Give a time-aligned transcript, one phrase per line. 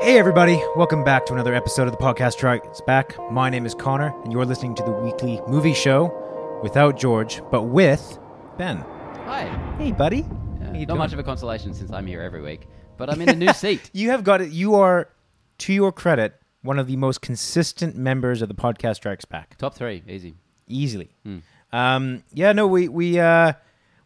[0.00, 0.62] Hey, everybody.
[0.76, 3.16] Welcome back to another episode of the podcast Strikes Back.
[3.32, 7.64] My name is Connor, and you're listening to the weekly movie show without George, but
[7.64, 8.18] with
[8.56, 8.78] Ben.
[9.26, 9.46] Hi.
[9.76, 10.22] Hey, buddy.
[10.22, 10.98] How not doing?
[10.98, 13.90] much of a consolation since I'm here every week, but I'm in a new seat.
[13.92, 14.50] You have got it.
[14.50, 15.10] You are,
[15.58, 19.58] to your credit, one of the most consistent members of the podcast Strikes Back.
[19.58, 20.36] Top three, easy.
[20.68, 21.10] Easily.
[21.24, 21.38] Hmm.
[21.72, 23.54] Um, yeah, no, we we uh,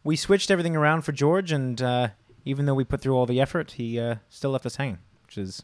[0.05, 2.09] we switched everything around for George, and uh,
[2.45, 5.37] even though we put through all the effort, he uh, still left us hanging, which
[5.39, 5.63] is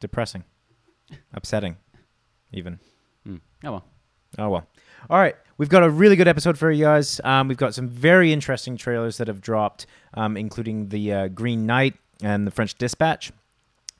[0.00, 0.44] depressing,
[1.32, 1.76] upsetting,
[2.52, 2.78] even.
[3.24, 3.36] Hmm.
[3.64, 3.84] Oh well.
[4.38, 4.66] Oh well.
[5.08, 7.20] All right, we've got a really good episode for you guys.
[7.24, 11.66] Um, we've got some very interesting trailers that have dropped, um, including the uh, Green
[11.66, 13.32] Knight and the French Dispatch.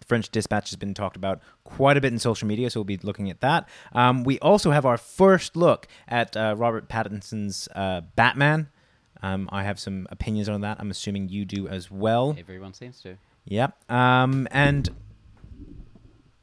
[0.07, 2.99] French Dispatch has been talked about quite a bit in social media, so we'll be
[2.99, 3.69] looking at that.
[3.93, 8.69] Um, we also have our first look at uh, Robert Pattinson's uh, Batman.
[9.23, 10.79] Um, I have some opinions on that.
[10.81, 12.35] I'm assuming you do as well.
[12.39, 13.19] Everyone seems to.
[13.45, 13.91] Yep.
[13.91, 14.89] Um, and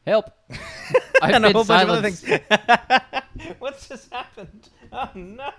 [0.07, 0.31] Help!
[1.21, 2.23] I've and a been whole bunch of other things.
[3.59, 4.69] What's just happened?
[4.89, 5.51] Oh no.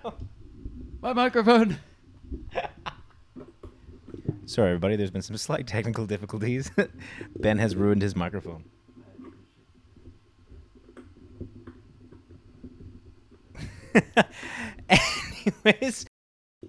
[1.01, 1.77] My microphone.
[4.47, 4.95] Sorry, everybody.
[4.95, 6.71] There's been some slight technical difficulties.
[7.35, 8.63] ben has ruined his microphone.
[14.89, 16.07] Anyways,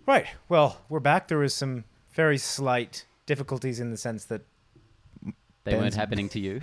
[0.06, 0.26] right.
[0.50, 1.28] Well, we're back.
[1.28, 4.42] There was some very slight difficulties in the sense that
[5.64, 6.60] They Ben's- weren't happening to you.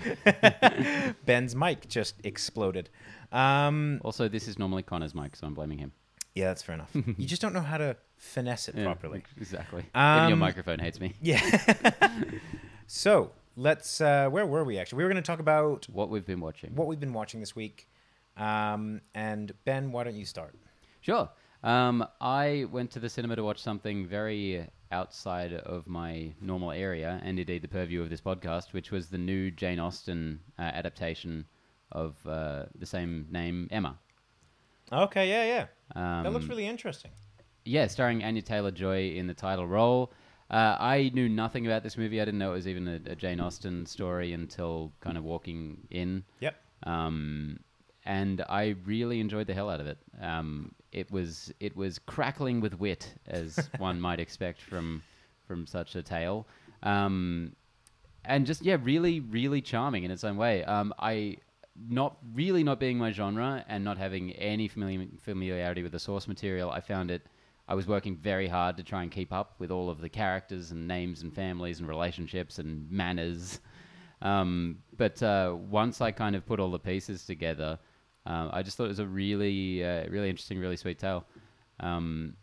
[1.24, 2.90] Ben's mic just exploded.
[3.32, 5.92] Um, Also, this is normally Connor's mic, so I'm blaming him.
[6.34, 6.90] yeah, that's fair enough.
[6.94, 9.22] you just don't know how to finesse it Yeah, properly.
[9.36, 9.80] Exactly.
[9.94, 11.14] Even your Um, microphone hates me.
[11.22, 11.40] Yeah.
[12.86, 14.00] so let's.
[14.00, 14.98] Uh, where were we actually?
[14.98, 16.74] We were going to talk about What we've been watching.
[16.74, 17.88] what we've been watching this week.
[18.36, 20.54] Um, and Ben, why don't you start?
[21.00, 21.28] Sure.
[21.62, 27.20] Um, I went to the cinema to watch something very outside of my normal area,
[27.22, 31.44] and indeed the purview of this podcast, which was the new Jane Austen uh, adaptation
[31.92, 33.98] of uh, the same name, Emma.
[34.92, 35.66] Okay, yeah, yeah.
[35.94, 37.10] Um, that looks really interesting.
[37.64, 40.12] Yeah, starring Anya Taylor Joy in the title role.
[40.50, 42.20] Uh, I knew nothing about this movie.
[42.20, 45.86] I didn't know it was even a, a Jane Austen story until kind of walking
[45.90, 46.24] in.
[46.40, 46.56] Yep.
[46.84, 47.60] Um,
[48.08, 49.98] and I really enjoyed the hell out of it.
[50.20, 55.02] Um, it was it was crackling with wit, as one might expect from
[55.46, 56.46] from such a tale.
[56.82, 57.54] Um,
[58.24, 60.64] and just yeah, really, really charming in its own way.
[60.64, 61.36] Um, I
[61.88, 66.26] not really not being my genre and not having any famili- familiarity with the source
[66.26, 67.22] material, I found it.
[67.68, 70.70] I was working very hard to try and keep up with all of the characters
[70.70, 73.60] and names and families and relationships and manners.
[74.22, 77.78] Um, but uh, once I kind of put all the pieces together,
[78.28, 81.24] uh, I just thought it was a really, uh, really interesting, really sweet tale.
[81.80, 82.36] Um,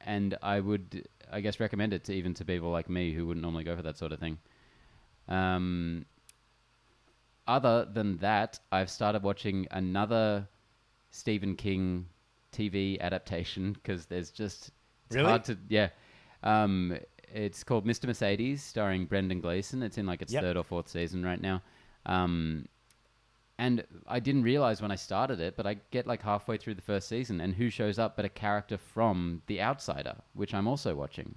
[0.00, 3.42] and I would, I guess, recommend it to even to people like me who wouldn't
[3.42, 4.38] normally go for that sort of thing.
[5.28, 6.06] Um,
[7.46, 10.46] other than that, I've started watching another
[11.10, 12.06] Stephen King
[12.52, 14.70] TV adaptation because there's just
[15.06, 15.28] it's Really?
[15.28, 15.88] hard to yeah.
[16.42, 16.96] Um,
[17.34, 18.06] it's called Mr.
[18.06, 19.82] Mercedes, starring Brendan Gleeson.
[19.82, 20.42] It's in like its Yep.
[20.42, 21.62] third or fourth season right now.
[22.06, 22.66] Um,
[23.58, 26.82] and I didn't realize when I started it, but I get like halfway through the
[26.82, 30.94] first season, and who shows up but a character from The Outsider, which I'm also
[30.94, 31.34] watching.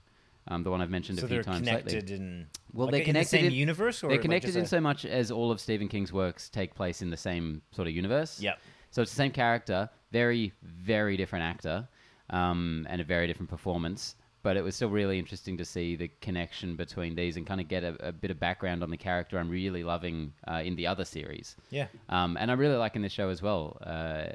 [0.48, 2.16] Um, the one I've mentioned So a few times connected lately.
[2.16, 2.48] in.
[2.74, 4.68] Well, like they're connected in the same in- universe, or They're connected just in a-
[4.68, 7.94] so much as all of Stephen King's works take place in the same sort of
[7.94, 8.40] universe.
[8.42, 8.60] Yep.
[8.90, 11.88] So it's the same character, very, very different actor,
[12.32, 14.16] um, and a very different performance.
[14.44, 17.68] But it was still really interesting to see the connection between these and kind of
[17.68, 20.88] get a, a bit of background on the character I'm really loving uh, in the
[20.88, 21.56] other series.
[21.70, 21.88] Yeah.
[22.10, 23.78] Um, and I'm really liking this show as well.
[23.86, 24.30] Uh,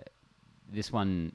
[0.70, 1.34] this one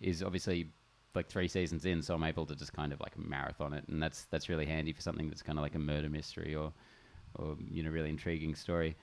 [0.00, 0.70] is obviously
[1.14, 4.02] like three seasons in, so I'm able to just kind of like marathon it, and
[4.02, 6.72] that's that's really handy for something that's kind of like a murder mystery or,
[7.34, 8.96] or you know, really intriguing story.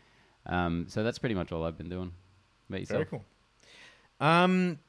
[0.46, 2.12] Um, so that's pretty much all I've been doing.
[2.70, 2.98] About yourself?
[2.98, 3.26] Very cool.
[4.20, 4.80] Um,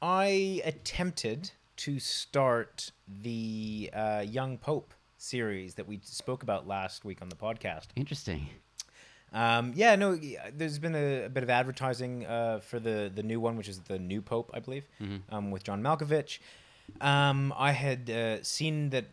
[0.00, 2.90] I attempted to start
[3.22, 7.86] the uh, Young Pope series that we spoke about last week on the podcast.
[7.96, 8.48] Interesting.
[9.32, 10.18] Um, yeah, no,
[10.52, 13.80] there's been a, a bit of advertising uh, for the the new one, which is
[13.80, 14.84] the new Pope, I believe,
[15.30, 16.38] um, with John Malkovich.
[17.00, 19.04] Um, I had uh, seen that,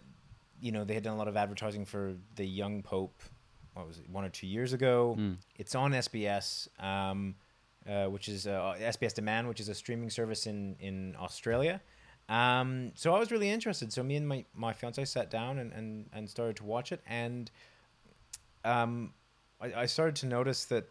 [0.62, 3.22] you know, they had done a lot of advertising for the young Pope.
[3.74, 5.18] What was it, one or two years ago?
[5.20, 5.36] Mm.
[5.58, 7.36] It's on SBS, um,
[7.88, 11.82] uh, which is uh, SBS Demand, which is a streaming service in in Australia.
[12.28, 13.94] Um, so I was really interested.
[13.94, 17.02] So me and my my fiance sat down and and, and started to watch it,
[17.08, 17.52] and
[18.64, 19.14] um,
[19.62, 20.90] I, I started to notice that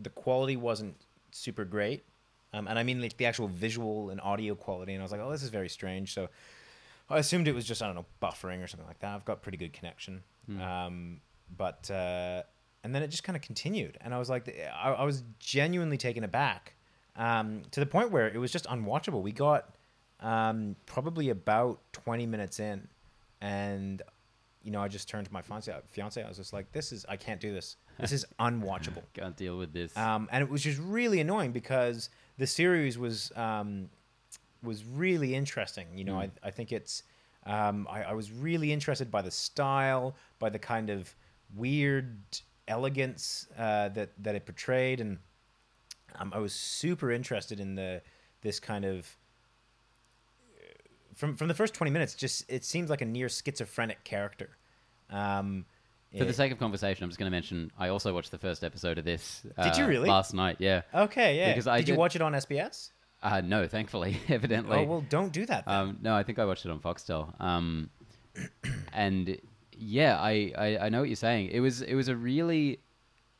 [0.00, 0.96] the quality wasn't
[1.30, 2.04] super great.
[2.54, 4.94] Um, and I mean like the actual visual and audio quality.
[4.94, 6.14] And I was like, oh, this is very strange.
[6.14, 6.28] So
[7.10, 9.14] I assumed it was just, I don't know, buffering or something like that.
[9.14, 10.22] I've got pretty good connection.
[10.46, 10.60] Hmm.
[10.60, 11.20] Um,
[11.56, 12.42] but uh,
[12.84, 15.96] and then it just kind of continued, and I was like, I, I was genuinely
[15.96, 16.74] taken aback
[17.16, 19.22] um, to the point where it was just unwatchable.
[19.22, 19.74] We got
[20.20, 22.88] um, probably about twenty minutes in,
[23.40, 24.02] and
[24.62, 25.72] you know, I just turned to my fiance.
[25.86, 27.76] Fiance, I was just like, "This is I can't do this.
[27.98, 29.96] This is unwatchable." Can't deal with this.
[29.96, 33.88] Um, and it was just really annoying because the series was um,
[34.62, 35.86] was really interesting.
[35.94, 36.30] You know, Mm.
[36.42, 37.04] I, I think it's
[37.46, 41.14] um, I, I was really interested by the style, by the kind of
[41.54, 42.18] weird
[42.66, 45.18] elegance uh, that that it portrayed, and
[46.16, 48.02] um, I was super interested in the
[48.42, 49.16] this kind of
[51.18, 52.14] from from the first twenty minutes.
[52.14, 54.50] Just it seems like a near schizophrenic character.
[55.10, 55.66] Um,
[56.16, 58.62] For the sake of conversation, I'm just going to mention I also watched the first
[58.62, 59.42] episode of this.
[59.62, 60.08] Did you uh, really?
[60.08, 60.82] Last night, yeah.
[60.94, 61.48] okay, yeah.
[61.48, 62.90] because I did you watch it on SBS?
[63.22, 64.78] Uh, no, thankfully, evidently.
[64.78, 65.66] Oh well, don't do that.
[65.66, 65.74] Then.
[65.74, 67.38] Um, no, I think I watched it on Foxtel.
[67.40, 67.90] Um,
[68.92, 69.38] and
[69.72, 71.50] yeah, I, I, I know what you're saying.
[71.50, 72.80] It was it was a really,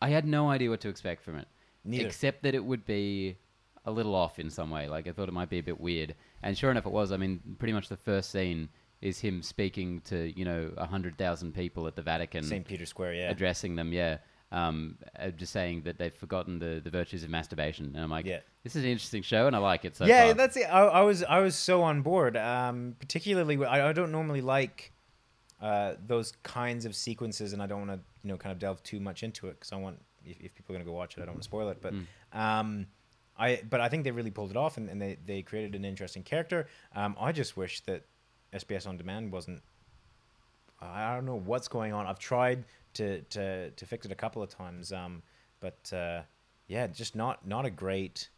[0.03, 1.47] I had no idea what to expect from it,
[1.85, 2.07] Neither.
[2.07, 3.37] except that it would be
[3.85, 4.89] a little off in some way.
[4.89, 7.13] Like I thought it might be a bit weird, and sure enough, it was.
[7.13, 8.69] I mean, pretty much the first scene
[9.01, 12.67] is him speaking to you know a hundred thousand people at the Vatican, St.
[12.67, 13.31] Peter Square, yeah.
[13.31, 13.93] addressing them.
[13.93, 14.19] Yeah.
[14.51, 18.25] Um, uh, just saying that they've forgotten the, the virtues of masturbation, and I'm like,
[18.25, 18.39] Yeah.
[18.65, 20.35] this is an interesting show, and I like it so yeah, far.
[20.35, 20.63] that's it.
[20.73, 22.35] I, I was I was so on board.
[22.35, 24.93] Um, particularly, I, I don't normally like
[25.61, 28.83] uh, those kinds of sequences, and I don't want to you know kind of delve
[28.83, 31.21] too much into it because I want if, if people are gonna go watch it,
[31.23, 31.83] I don't want to spoil it.
[31.83, 32.07] But Mm.
[32.33, 32.87] um,
[33.39, 35.85] I but I think they really pulled it off, and, and they they created an
[35.85, 36.67] interesting character.
[36.95, 38.05] Um, I just wish that
[38.53, 39.63] SBS on demand wasn't.
[40.81, 42.07] I don't know what's going on.
[42.07, 42.65] I've tried
[42.95, 45.23] to to to fix it a couple of times, um,
[45.61, 46.23] but uh,
[46.67, 48.29] yeah, just not not a great,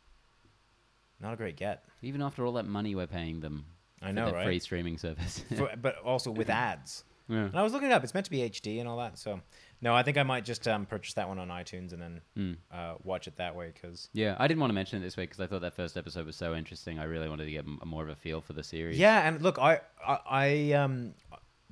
[1.20, 1.84] not a great get.
[2.02, 3.64] Even after all that money we're paying them,
[4.02, 4.44] I for know, the right?
[4.44, 5.44] free streaming service.
[5.56, 7.04] For, but also with ads.
[7.30, 7.44] Yeah.
[7.44, 8.02] And I was looking it up.
[8.04, 9.18] It's meant to be HD and all that.
[9.18, 9.40] So
[9.80, 12.56] no, I think I might just um, purchase that one on iTunes and then Mm.
[12.70, 14.08] uh, watch it that way because.
[14.12, 16.26] Yeah, I didn't want to mention it this week because I thought that first episode
[16.26, 16.98] was so interesting.
[16.98, 18.98] I really wanted to get m- more of a feel for the series.
[18.98, 21.14] Yeah, and look, I, I, I um,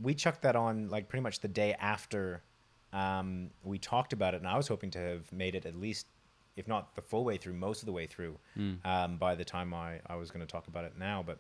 [0.01, 2.43] we chucked that on like pretty much the day after
[2.93, 6.07] um, we talked about it, and I was hoping to have made it at least,
[6.57, 8.85] if not the full way through, most of the way through, Mm.
[8.87, 11.39] um, by the time I, I was going to talk about it now, but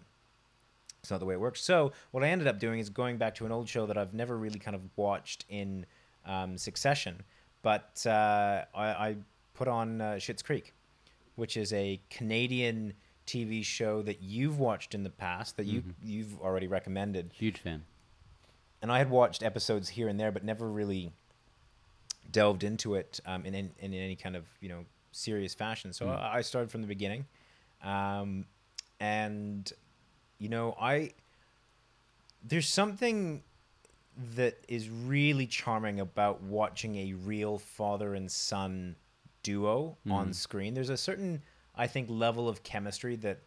[1.01, 1.61] it's not the way it works.
[1.63, 4.15] So what I ended up doing is going back to an old show that I've
[4.15, 5.87] never really kind of watched in
[6.27, 7.23] um, succession,
[7.63, 9.17] but uh, I, I
[9.55, 10.75] put on uh, Schitt's Creek,
[11.37, 12.93] which is a Canadian
[13.27, 15.95] TV show that you've watched in the past that you Mhm.
[16.03, 17.85] you've already recommended, Huge fan.
[18.83, 21.13] and I had watched episodes here and there, but never really
[22.31, 25.93] delved into it um, in, in in any kind of you know serious fashion.
[25.93, 26.19] So Mm.
[26.19, 27.27] I I started from the beginning,
[27.83, 28.47] um,
[29.01, 29.71] and
[30.39, 31.13] you know I
[32.43, 33.43] there's something
[34.35, 38.97] that is really charming about watching a real father and son
[39.43, 40.35] duo on Mm.
[40.35, 40.75] screen.
[40.75, 41.43] There's a certain
[41.75, 43.39] I think level of chemistry that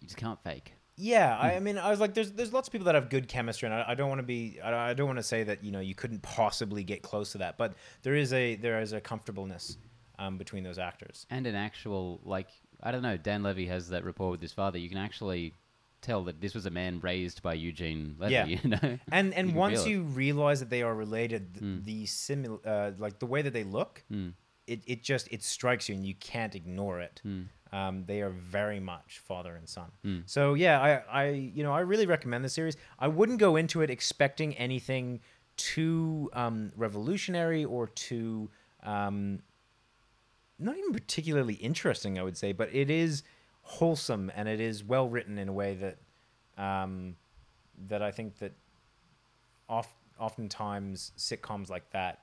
[0.00, 0.74] You just can't fake.
[0.96, 3.26] yeah, I, I mean, I was like, there's there's lots of people that have good
[3.28, 5.64] chemistry, and I, I don't want to be, I, I don't want to say that
[5.64, 8.92] you know you couldn't possibly get close to that, but there is a there is
[8.92, 9.78] a comfortableness
[10.18, 11.26] um, between those actors.
[11.30, 12.48] And an actual, like,
[12.82, 14.78] I don't know, Dan Levy has that rapport with his father.
[14.78, 15.54] You can actually
[16.00, 18.44] tell that this was a man raised by Eugene Levy, Yeah.
[18.62, 18.98] you know?
[19.12, 21.84] And and can once you realize that they are related, th- Mm.
[21.84, 24.32] the simil uh, like the way that they look, Mm,
[24.66, 27.20] it, it just it strikes you, and you can't ignore it.
[27.24, 29.90] mm, Um, they are very much father and son.
[30.04, 30.22] mm.
[30.26, 32.76] So yeah, I, I you know I really recommend the series.
[32.98, 35.20] I wouldn't go into it expecting anything
[35.56, 38.50] too um, revolutionary or too
[38.82, 39.40] um,
[40.62, 42.18] not even particularly interesting.
[42.18, 43.22] I would say, but it is
[43.62, 45.98] wholesome and it is well written in a way that
[46.62, 47.16] um,
[47.88, 48.52] that I think that
[49.68, 52.20] oft, oftentimes sitcoms like that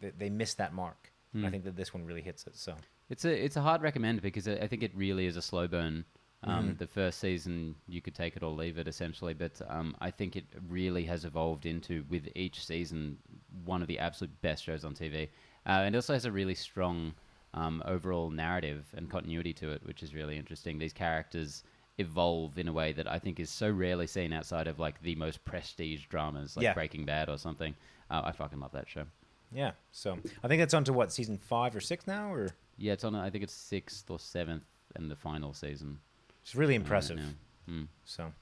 [0.00, 1.12] they, they miss that mark.
[1.34, 1.50] And I Mm.
[1.52, 2.56] think that this one really hits it.
[2.56, 2.74] So
[3.10, 5.66] It's a it's a hard recommend because I I think it really is a slow
[5.68, 6.04] burn.
[6.44, 6.78] Um, Mhm.
[6.78, 10.36] The first season you could take it or leave it essentially, but um, I think
[10.36, 13.18] it really has evolved into with each season
[13.64, 15.28] one of the absolute best shows on TV,
[15.68, 17.12] uh, and it also has a really strong
[17.54, 20.78] um, overall narrative and continuity to it, which is really interesting.
[20.78, 21.62] These characters
[21.98, 25.14] evolve in a way that I think is so rarely seen outside of like the
[25.16, 26.74] most prestige dramas like Yeah.
[26.74, 27.74] Breaking Bad or something.
[28.10, 29.04] Uh, I fucking love that show.
[29.52, 32.92] yeah, so I think that's on to what season five or six now, or Yeah,
[32.92, 33.14] it's on.
[33.14, 34.62] I think it's sixth or seventh
[34.94, 35.98] and the final season.
[36.42, 37.20] it's really impressive.
[37.68, 37.88] Mm.
[38.04, 38.32] So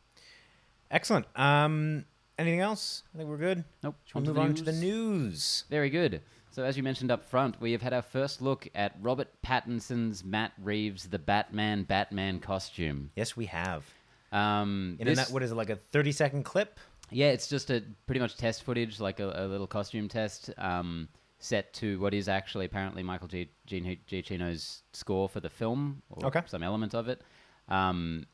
[0.91, 1.27] excellent.
[1.37, 2.05] Um,
[2.39, 3.03] anything else?
[3.15, 3.65] I think we're good.
[3.83, 3.97] Nope.
[4.05, 5.65] Shall we onto move on to the news?
[5.71, 6.21] Very good.
[6.57, 10.25] So, as you mentioned up front, we have had our first look at Robert Pattinson's
[10.25, 13.11] Matt Reeves' The Batman Batman costume.
[13.15, 13.85] Yes, we have.
[14.33, 16.81] Um, In this, a, what is it like a thirty second clip?
[17.11, 21.09] yeah, it's just a pretty much test footage, like a, a little costume test, um,
[21.41, 23.51] set to what is actually apparently Michael G.
[23.67, 24.01] G.
[24.11, 26.41] Giacchino's score for the film, or Okay.
[26.47, 27.21] some element of it.
[27.69, 28.25] Um,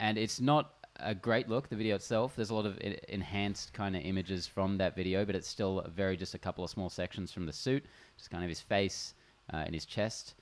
[0.00, 1.68] and it's not a great look.
[1.68, 2.78] The video itself, there's a lot of
[3.08, 6.70] enhanced kind of images from that video, but it's still very just a couple of
[6.70, 7.84] small sections from the suit,
[8.16, 9.14] just kind of his face
[9.52, 10.34] uh, and his chest.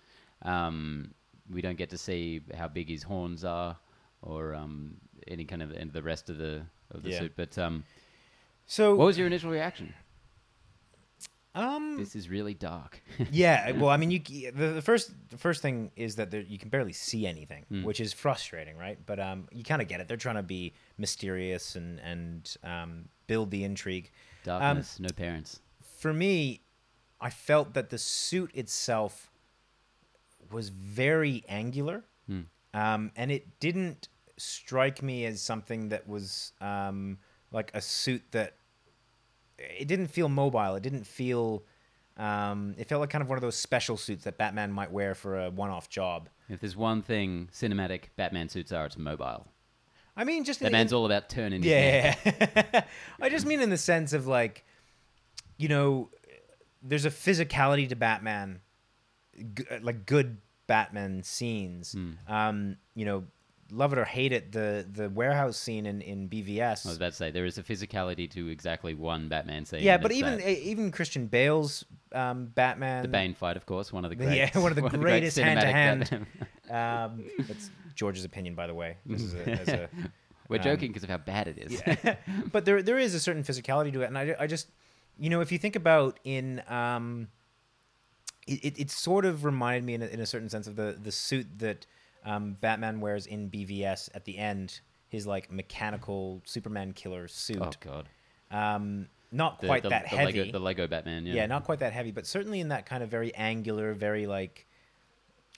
[0.43, 1.13] Um,
[1.51, 3.77] we don't get to see how big his horns are,
[4.23, 4.97] or um,
[5.29, 7.19] any kind of and the rest of the of the Yeah.
[7.21, 7.33] suit.
[7.37, 7.85] But um,
[8.67, 9.95] So what was your initial reaction?
[11.57, 13.01] Um This is really dark.
[13.33, 14.21] yeah, well, I mean, you
[14.53, 17.83] the, the first the first thing is that there, you can barely see anything, Mm.
[17.85, 18.99] which is frustrating, right?
[19.07, 20.07] But um, you kind of get it.
[20.09, 24.11] They're trying to be mysterious and and um, build the intrigue.
[24.45, 25.61] Darkness, no parents.
[25.99, 26.61] For me,
[27.21, 29.31] I felt that the suit itself
[30.53, 32.05] was very angular,
[32.75, 37.19] um, and it didn't strike me as something that was um,
[37.51, 38.56] like a suit that
[39.59, 40.75] it didn't feel mobile.
[40.75, 41.65] It didn't feel.
[42.17, 45.15] Um, it felt like kind of one of those special suits that Batman might wear
[45.15, 46.29] for a one-off job.
[46.49, 49.47] If there's one thing cinematic Batman suits are, it's mobile.
[50.17, 52.15] I mean, just in- That man's in- all about turning yeah.
[53.21, 54.65] I just mean in the sense of like,
[55.59, 56.09] you know,
[56.83, 58.61] there's a physicality to Batman,
[59.55, 61.93] g- like good Batman scenes.
[61.93, 62.13] Hmm.
[62.29, 63.25] Um, you know,
[63.71, 66.87] love it or hate it, the the warehouse scene in in BVS.
[66.87, 69.83] I was about to say there is a physicality to exactly one Batman scene.
[69.83, 70.49] yeah, but even that.
[70.67, 73.03] even Christian Bale's um, Batman.
[73.03, 75.39] the Bane fight, of course, one of the great, Yeah, one of the great greatest
[75.39, 76.05] hand-to-hand.
[76.05, 76.27] cinematic
[76.69, 78.97] Um, that's George's opinion, by the way.
[79.07, 79.89] This is a, as a
[80.49, 81.81] We're Um, joking because of how bad it is.
[81.87, 82.17] Yeah.
[82.53, 84.69] but there there is a certain physicality to it, and I, I just
[85.19, 87.29] you know if you think about in um,
[88.47, 90.99] it, it, it sort of reminded me in a, in a certain sense of the
[91.01, 91.87] the suit that
[92.25, 97.59] um, Batman wears in BVS at the end, his like mechanical Superman killer suit.
[97.61, 98.09] oh god,
[98.51, 100.39] Um, not the, quite the, that the heavy.
[100.41, 101.27] Lego, the Lego Batman.
[101.27, 101.47] Yeah, yeah.
[101.47, 104.67] not quite that heavy, but certainly in that kind of very angular, very like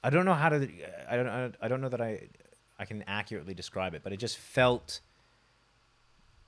[0.03, 0.69] I don't know how to
[1.09, 1.29] I don't
[1.61, 2.29] I don't- know that I
[2.79, 5.01] I can accurately describe it, but it just felt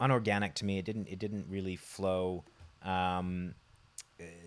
[0.01, 0.79] unorganic to me.
[0.79, 2.45] It didn't it didn't really flow.
[2.83, 3.55] Um,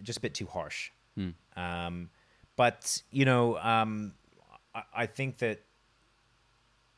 [0.02, 0.92] just a bit too harsh.
[1.16, 1.30] Hmm.
[1.56, 2.10] Um,
[2.56, 4.14] but you know, um,
[4.74, 5.62] I, I think that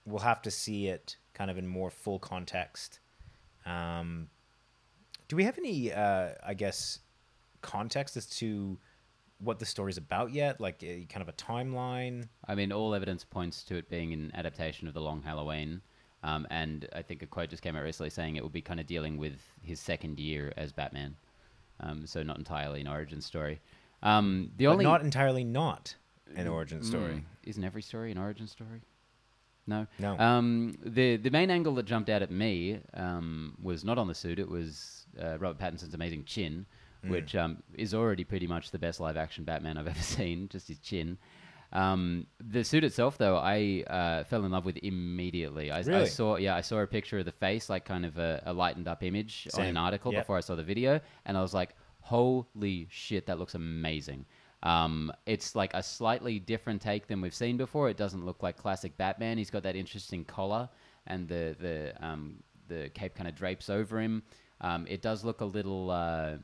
[0.05, 3.00] we'll have to see it kind of in more full context.
[3.65, 4.29] Um,
[5.27, 7.00] do we have any, uh, I guess,
[7.62, 8.77] context as to
[9.39, 10.62] what the story's about yet?
[10.62, 12.27] Like, a, kind of a timeline?
[12.48, 15.82] I mean, all evidence points to it being an adaptation of The Long Halloween.
[16.24, 18.79] Um, and I think a quote just came out recently saying it will be kind
[18.79, 21.15] of dealing with his second year as Batman.
[21.79, 23.60] Um, so not entirely an origin story.
[24.01, 25.96] Um, the But only not entirely not
[26.36, 27.25] an origin Mm, story.
[27.44, 28.82] isn't every story an origin story?
[29.67, 29.88] No.
[30.00, 30.17] No.
[30.20, 34.13] Um, the the main angle that jumped out at me um, was not on the
[34.15, 34.38] suit.
[34.39, 36.65] It was uh, Robert Pattinson's amazing chin,
[37.03, 37.10] Mm.
[37.10, 40.48] which um, is already pretty much the best live action Batman I've ever seen.
[40.50, 41.17] Just his chin.
[41.74, 45.72] Um, the suit itself, though, I uh, fell in love with immediately.
[45.72, 48.41] I, I saw, yeah, I saw a picture of the face, like kind of a,
[48.46, 50.22] a lightened up image on an article Yep.
[50.24, 54.25] before I saw the video, and I was like, "Holy shit, that looks amazing!"
[54.66, 57.88] Um, it's like a slightly different take than we've seen before.
[57.88, 59.38] It doesn't look like classic Batman.
[59.38, 60.68] He's got that interesting collar,
[61.06, 64.24] and the the um, the cape kind of drapes over him.
[64.62, 66.38] Um, it does look a little uh,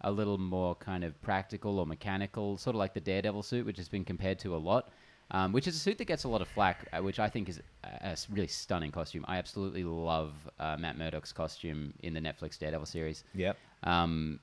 [0.00, 3.76] a little more kind of practical or mechanical, sort of like the Daredevil suit, which
[3.76, 4.90] has been compared to a lot.
[5.32, 7.48] Um, which is a suit that gets a lot of flack, uh, which I think
[7.48, 9.24] is a really stunning costume.
[9.26, 13.24] I absolutely love uh, Matt Murdock's costume in the Netflix Daredevil series.
[13.34, 13.56] Yep.
[13.82, 14.38] Um,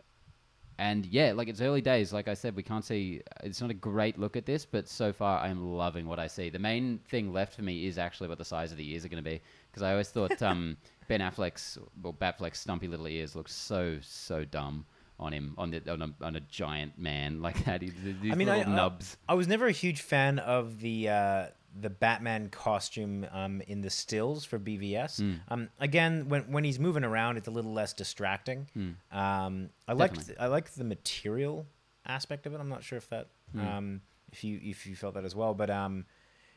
[0.77, 2.11] and yeah, like it's early days.
[2.13, 3.21] Like I said, we can't see.
[3.43, 6.49] It's not a great look at this, but so far I'm loving what I see.
[6.49, 9.09] The main thing left for me is actually what the size of the ears are
[9.09, 10.77] going to be, because I always thought um,
[11.07, 14.85] Ben Affleck's well, Batfleck's stumpy little ears look so so dumb
[15.19, 17.81] on him on the on a, on a giant man like that.
[17.81, 17.89] He,
[18.21, 19.17] these I mean, I, little I- nubs.
[19.29, 21.45] I was never a huge fan of the uh,
[21.81, 25.17] the Batman costume um, in the stills for BVS.
[25.19, 25.33] Hmm.
[25.47, 28.67] Um, again, when when he's moving around, it's a little less distracting.
[29.11, 30.31] Um, I liked Hmm.
[30.39, 31.65] I liked the material
[32.05, 32.59] aspect of it.
[32.59, 33.27] I'm not sure if that
[33.59, 34.01] um,
[34.31, 36.05] if you if you felt that as well, but um,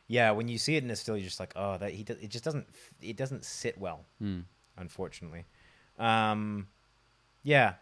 [0.08, 2.16] yeah, when you see it in a still, you're just like, oh, that he do-
[2.20, 2.66] it just doesn't
[3.02, 4.40] it doesn't sit well, Hmm.
[4.76, 5.44] unfortunately.
[5.98, 6.68] Um,
[7.42, 7.74] yeah,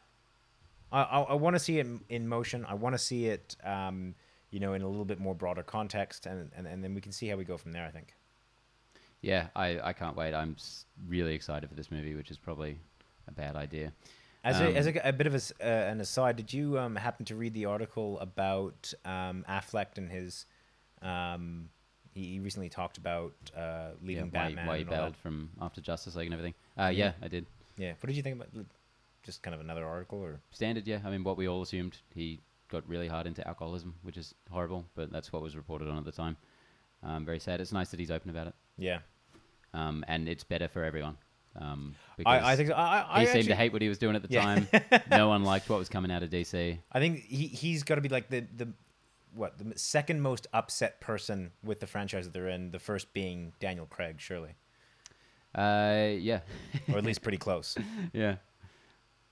[0.92, 2.64] I, I, I want to see it in- in motion.
[2.64, 4.14] I want to see it, um,
[4.54, 7.10] you know, in a little bit more broader context, and, and, and then we can
[7.10, 7.84] see how we go from there.
[7.84, 8.14] I think.
[9.20, 10.32] Yeah, I, I can't wait.
[10.32, 10.54] I'm
[11.08, 12.78] really excited for this movie, which is probably
[13.26, 13.92] a bad idea.
[14.44, 16.94] As Um, a, as a, a bit of a uh, an aside, did you um,
[16.94, 20.46] happen to read the article about um, Affleck and his?
[21.02, 21.68] Um,
[22.12, 24.66] he, he recently talked about uh, leaving yeah, Batman.
[24.68, 25.02] why he and all that.
[25.02, 26.54] bailed from After Justice League and everything.
[26.78, 27.44] Uh, yeah, I did.
[27.76, 27.94] Yeah.
[27.98, 28.50] What did you think about
[29.24, 30.38] just kind of another article or?
[30.52, 31.00] Standard, yeah.
[31.04, 34.86] I mean, what we all assumed he got really hard into alcoholism, which is horrible,
[34.94, 36.36] but that's what was reported on at the time.
[37.02, 37.60] Um, very sad.
[37.60, 39.00] It's nice that he's open about it, Yeah.
[39.74, 41.18] um, and it's better for everyone.
[41.56, 42.74] Um, because I, I think so.
[42.74, 44.42] I, I, he I seemed to hate what he was doing at the Yeah.
[44.42, 44.68] time.
[45.10, 46.78] no one liked what was coming out of DC.
[46.90, 48.72] I think he he's got to be like the the
[49.34, 52.70] what the second most upset person with the franchise that they're in.
[52.72, 54.54] The first being Daniel Craig, surely,
[55.54, 56.40] Uh, yeah,
[56.90, 57.76] or at least pretty close.
[58.12, 58.36] yeah.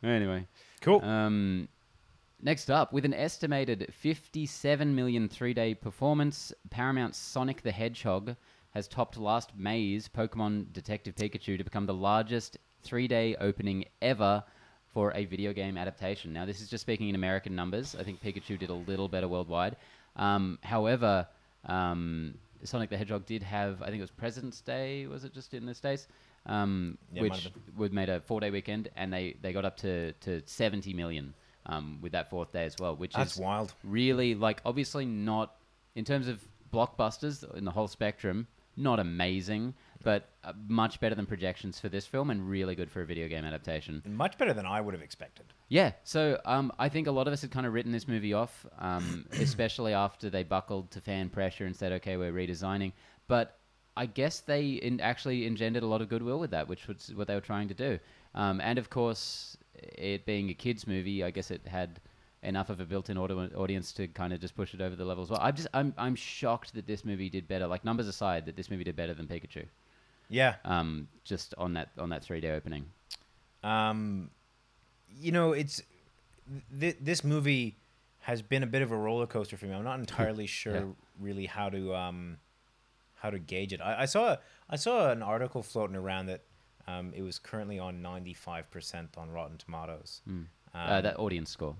[0.04, 0.46] Anyway,
[0.80, 1.00] Cool.
[1.04, 1.68] Um,
[2.42, 8.36] next up, with an estimated 57 million three-day performance, Paramount's Sonic the Hedgehog
[8.70, 14.42] has topped last May's Pokemon Detective Pikachu to become the largest three-day opening ever
[14.92, 16.32] for a video game adaptation.
[16.32, 17.96] Now, this is just speaking in American numbers.
[17.98, 19.76] I think Pikachu did a little better worldwide.
[20.16, 21.26] Um, however,
[21.66, 22.34] um,
[22.64, 25.64] Sonic the Hedgehog did have, I think it was President's Day, was it just in
[25.64, 26.08] the States?
[26.46, 30.12] Um, Yeah, which would made a four day weekend, and they, they got up to,
[30.12, 31.34] to 70 million
[31.66, 33.74] um, with that fourth day as well, which That's is wild.
[33.84, 35.54] really like obviously not
[35.94, 41.26] in terms of blockbusters in the whole spectrum, not amazing, but uh, much better than
[41.26, 44.02] projections for this film, and really good for a video game adaptation.
[44.06, 45.46] Much better than I would have expected.
[45.68, 48.32] Yeah, so um, I think a lot of us had kind of written this movie
[48.32, 52.92] off, um, especially after they buckled to fan pressure and said, "Okay, we're redesigning."
[53.28, 53.58] But
[53.96, 57.26] I guess they in, actually engendered a lot of goodwill with that, which was what
[57.28, 57.98] they were trying to do.
[58.34, 59.56] Um, and of course,
[59.98, 62.00] it being a kids' movie, I guess it had
[62.42, 65.22] enough of a built-in audi- audience to kind of just push it over the level
[65.22, 65.38] as well.
[65.42, 67.66] I'm just I'm I'm shocked that this movie did better.
[67.66, 69.64] Like numbers aside, that this movie did better than Pikachu.
[70.28, 70.54] Yeah.
[70.64, 72.86] Um, just on that on that three-day opening.
[73.62, 74.30] Um,
[75.20, 75.82] you know, it's
[76.80, 77.76] th- this movie
[78.20, 79.74] has been a bit of a roller coaster for me.
[79.74, 80.84] I'm not entirely sure Yeah.
[81.20, 82.38] really how to um,
[83.16, 83.80] how to gauge it.
[83.80, 84.36] I, I saw
[84.68, 86.40] I saw an article floating around that
[86.86, 90.20] um, it was currently on 95 percent on Rotten Tomatoes.
[90.28, 90.32] Mm.
[90.32, 91.76] Um, uh, that audience score.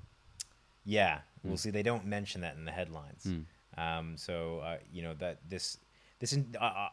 [0.85, 1.49] Yeah, Hmm.
[1.49, 1.71] we'll see.
[1.71, 3.24] They don't mention that in the headlines.
[3.27, 3.44] Mm.
[3.79, 5.79] Um, so uh, you know that this
[6.18, 6.88] this uh,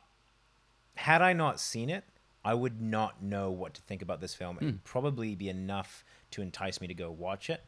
[0.95, 2.03] had I not seen it,
[2.45, 4.57] I would not know what to think about this film.
[4.57, 4.63] Hmm.
[4.63, 7.61] It'd probably be enough to entice me to go watch it,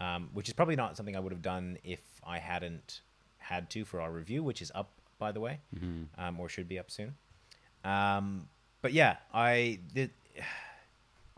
[0.00, 3.00] um, which is probably not something I would have done if I hadn't
[3.38, 6.06] had to for our review, which is up by the way, Mhm.
[6.18, 7.16] um, or should be up soon.
[7.84, 8.48] Um,
[8.84, 10.10] but yeah, I did.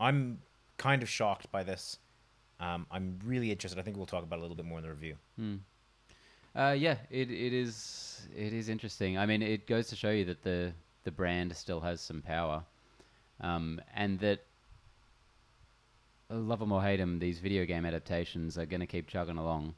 [0.01, 0.39] I'm
[0.77, 1.97] kind of shocked by this.
[2.59, 3.79] Um, I'm really interested.
[3.79, 5.15] I think we'll talk about it a little bit more in the review.
[5.37, 5.55] Hmm.
[6.53, 9.17] Uh, yeah, it, it is it is interesting.
[9.17, 10.73] I mean, it goes to show you that the
[11.05, 12.63] the brand still has some power,
[13.39, 14.43] um, and that
[16.29, 19.73] love 'em or hate 'em, these video game adaptations are going to keep chugging along.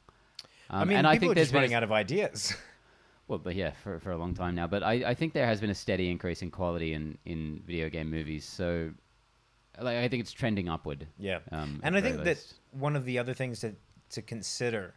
[0.70, 2.52] Um, I mean, and people I think are there's just running out of ideas.
[3.30, 4.66] well, but yeah, for, for a long time now.
[4.66, 7.88] But I, I think there has been a steady increase in quality in, in video
[7.88, 8.44] game movies.
[8.44, 8.90] So,
[9.80, 11.06] like, I think it's trending upward.
[11.18, 13.74] yeah, Um, and I think very that one of the other things to
[14.10, 14.94] to consider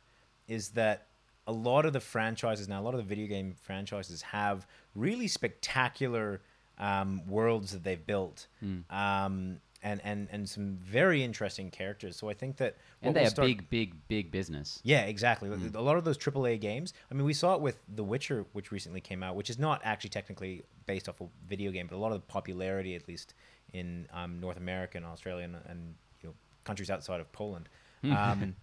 [0.47, 1.05] is that
[1.45, 4.65] a lot of the franchises now, a lot of the video game franchises have
[4.95, 6.41] really spectacular
[6.79, 8.83] um, worlds that they've built, Mm.
[8.91, 12.15] um, and and and some very interesting characters.
[12.15, 14.79] So I think that and they we'll are start- big, big, big business.
[14.83, 15.49] Yeah, exactly.
[15.49, 15.75] Mm.
[15.75, 16.93] A lot of those AAA games.
[17.11, 19.81] I mean, we saw it with The Witcher, which recently came out, which is not
[19.83, 23.33] actually technically based off a video game, but a lot of the popularity, at least
[23.73, 27.67] in um, North America and Australia and, and you know countries outside of Poland,
[28.05, 28.55] um,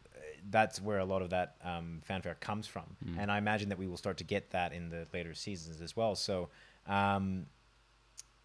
[0.50, 2.84] that's where a lot of that um, fanfare comes from.
[3.04, 3.18] Mm.
[3.18, 5.96] And I imagine that we will start to get that in the later seasons as
[5.96, 6.14] well.
[6.14, 6.48] So.
[6.86, 7.44] Um,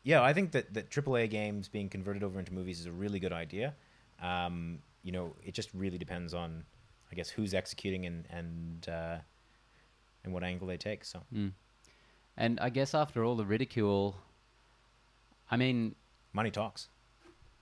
[0.03, 3.19] yeah, I think that, that AAA games being converted over into movies is a really
[3.19, 3.73] good idea.
[4.21, 6.63] Um, you know, it just really depends on,
[7.11, 9.17] I guess, who's executing and and uh,
[10.23, 11.05] and what angle they take.
[11.05, 11.51] So Mm.
[12.35, 14.15] And I guess after all the ridicule,
[15.51, 15.95] I mean,
[16.33, 16.89] money talks.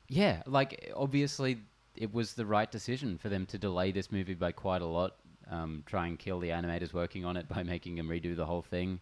[0.07, 1.57] yeah, like obviously
[1.95, 5.17] it was the right decision for them to delay this movie by quite a lot,
[5.49, 8.61] um, try and kill the animators working on it by making them redo the whole
[8.61, 8.99] thing.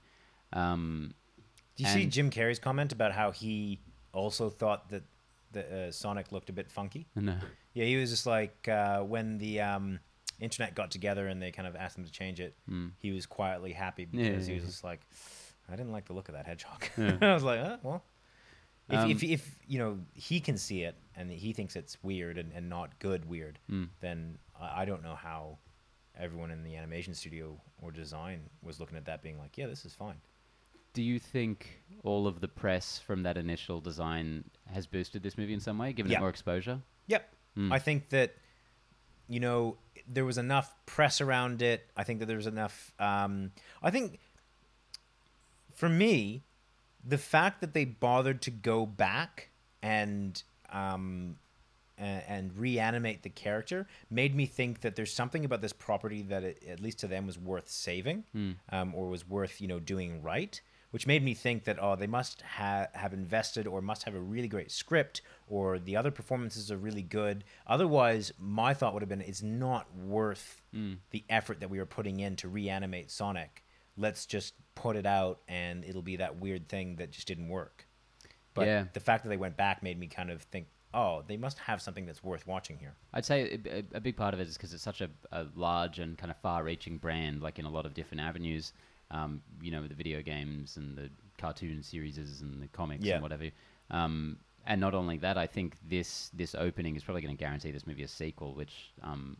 [0.53, 1.13] Um,
[1.79, 3.79] Do you see Jim Carrey's comment about how he
[4.13, 5.03] also thought that
[5.53, 7.07] the uh, Sonic looked a bit funky?
[7.15, 7.37] no.
[7.73, 9.99] Yeah, he was just like uh, when the um,
[10.41, 12.53] internet got together and they kind of asked him to change it.
[12.69, 12.91] Mm.
[12.97, 14.69] He was quietly happy because yeah, he was yeah.
[14.69, 14.99] just like,
[15.71, 16.83] I didn't like the look of that hedgehog.
[16.97, 17.17] Yeah.
[17.21, 18.03] I was like, uh, well,
[18.89, 22.37] if, Um, if if you know he can see it and he thinks it's weird
[22.39, 23.87] and, and not good weird, Mm.
[24.01, 25.59] then I, I don't know how
[26.17, 29.85] everyone in the animation studio or design was looking at that being like, yeah, this
[29.85, 30.19] is fine.
[30.93, 35.53] Do you think all of the press from that initial design has boosted this movie
[35.53, 36.79] in some way, given it more exposure?
[37.07, 37.33] Yep.
[37.57, 37.71] Mm.
[37.71, 38.35] I think that
[39.27, 41.85] you know there was enough press around it.
[41.95, 42.93] I think that there was enough.
[42.99, 43.51] Um,
[43.83, 44.19] I think
[45.73, 46.43] for me,
[47.05, 49.49] the fact that they bothered to go back
[49.81, 51.37] and um,
[51.97, 56.43] and, and reanimate the character made me think that there's something about this property that
[56.43, 58.23] it, at least to them was worth saving
[58.71, 62.07] um, or was worth you know doing right which made me think that oh they
[62.07, 66.71] must ha- have invested or must have a really great script or the other performances
[66.71, 67.43] are really good.
[67.67, 70.97] Otherwise my thought would have been it's not worth mm.
[71.11, 73.63] the effort that we were putting in to reanimate sonic.
[73.97, 77.85] Let's just put it out and it'll be that weird thing that just didn't work.
[78.53, 78.85] But Yeah.
[78.93, 81.81] the fact that they went back made me kind of think oh they must have
[81.81, 82.95] something that's worth watching here.
[83.13, 85.99] I'd say a, a- big part of it is because it's such a, a large
[85.99, 88.73] and kind of far-reaching brand, like in a lot of different avenues.
[89.11, 93.15] Um, you know, the video games and the cartoon series and the comics Yeah.
[93.15, 93.49] and whatever.
[93.89, 97.71] Um, and not only that, I think this this opening is probably going to guarantee
[97.71, 99.35] this movie a sequel, which um,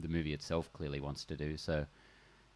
[0.00, 1.56] the movie itself clearly wants to do.
[1.58, 1.84] So,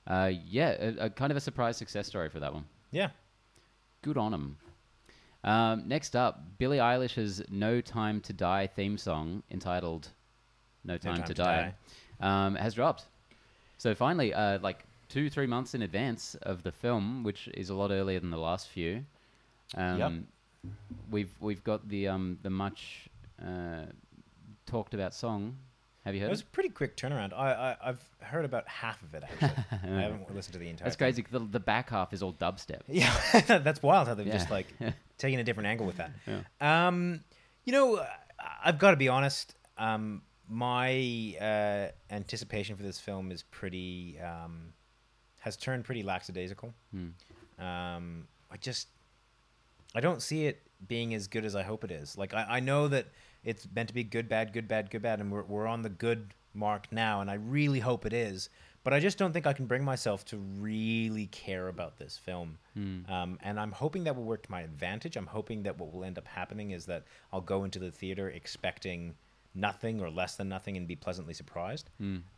[0.06, 2.64] uh, yeah, a, a kind of a surprise success story for that one.
[2.92, 3.10] yeah
[4.02, 4.56] Good on him.
[5.44, 10.08] Um, next up, Billie Eilish's "No Time to Die" theme song, entitled
[10.84, 11.74] "No Time, Time to, to Die,"
[12.20, 13.04] Um, has dropped.
[13.76, 17.74] So finally, uh, like two, three months in advance of the film, which is a
[17.74, 19.04] lot earlier than the last few.
[19.76, 20.12] Um, Yep.
[21.10, 23.08] We've we've got the um, the much
[23.40, 23.84] uh,
[24.66, 25.56] talked about song.
[26.04, 26.28] Have you heard?
[26.28, 26.46] it was it?
[26.46, 29.50] a pretty quick turnaround I, I i've heard about half of it actually
[29.94, 31.06] i haven't listened to the entire That's thing.
[31.06, 31.24] crazy.
[31.30, 32.80] The, the back half is all dubstep.
[32.88, 33.12] Yeah,
[33.58, 34.66] that's wild how they've just like
[35.18, 36.10] taken a different angle with that.
[36.26, 36.86] Yeah.
[36.88, 37.24] Um,
[37.64, 38.02] you know,
[38.64, 39.54] I've got to be honest.
[39.76, 44.72] Um, my uh, anticipation for this film is pretty um,
[45.48, 46.74] has turned pretty lackadaisical.
[46.92, 47.64] Hmm.
[47.64, 48.88] Um, I just
[49.94, 52.16] I don't see it being as good as I hope it is.
[52.16, 53.06] Like I, I know that
[53.44, 55.88] it's meant to be good, bad, good, bad, good, bad, and we're we're on the
[55.88, 58.50] good mark now, and I really hope it is.
[58.84, 62.58] But I just don't think I can bring myself to really care about this film.
[63.12, 65.16] Um, and I'm hoping that will work to my advantage.
[65.16, 68.30] I'm hoping that what will end up happening is that I'll go into the theater
[68.30, 69.14] expecting
[69.54, 71.90] nothing or less than nothing and be pleasantly surprised.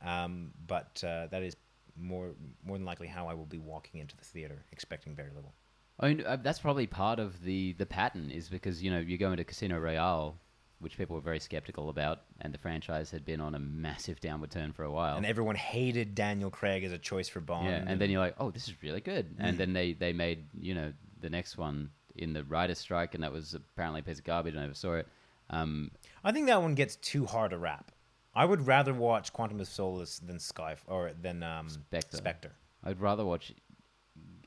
[0.02, 1.56] Um, but uh, that is
[2.00, 2.30] more
[2.64, 5.54] more than likely how I will be walking into the theater expecting very little.
[5.98, 9.18] I mean, uh, that's probably part of the the pattern is because you know you
[9.18, 10.36] go into Casino Royale,
[10.78, 14.50] which people were very skeptical about, and the franchise had been on a massive downward
[14.50, 15.16] turn for a while.
[15.16, 17.66] And everyone hated Daniel Craig as a choice for Bond.
[17.66, 19.34] yeah, and then you're like, oh, this is really good.
[19.38, 23.22] And then they they made you know the next one in the writer's strike, and
[23.22, 24.54] that was apparently a piece of garbage.
[24.56, 25.08] I never saw it.
[25.50, 25.90] Um,
[26.24, 27.92] I think that one gets too hard a rap.
[28.34, 32.16] I would rather watch Quantum of Solace than Sky or than um, Spectre.
[32.16, 32.52] Spectre.
[32.84, 33.52] I'd rather watch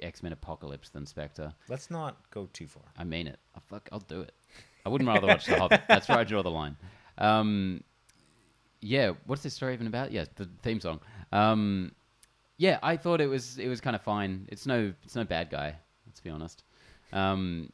[0.01, 1.53] X Men Apocalypse than Spectre.
[1.67, 2.83] Let's not go too far.
[2.97, 3.39] I mean it.
[3.55, 4.33] I fuck, I'll do it.
[4.85, 5.81] I wouldn't rather watch The Hobbit.
[5.87, 6.75] That's where I draw the line.
[7.17, 7.83] Um,
[8.81, 10.11] yeah, what's this story even about?
[10.11, 10.99] Yeah, the theme song.
[11.31, 11.93] Um,
[12.57, 14.47] yeah, I thought it was it was kind of fine.
[14.49, 15.75] It's no it's no bad guy.
[16.05, 16.63] Let's be honest.
[17.11, 17.71] Um,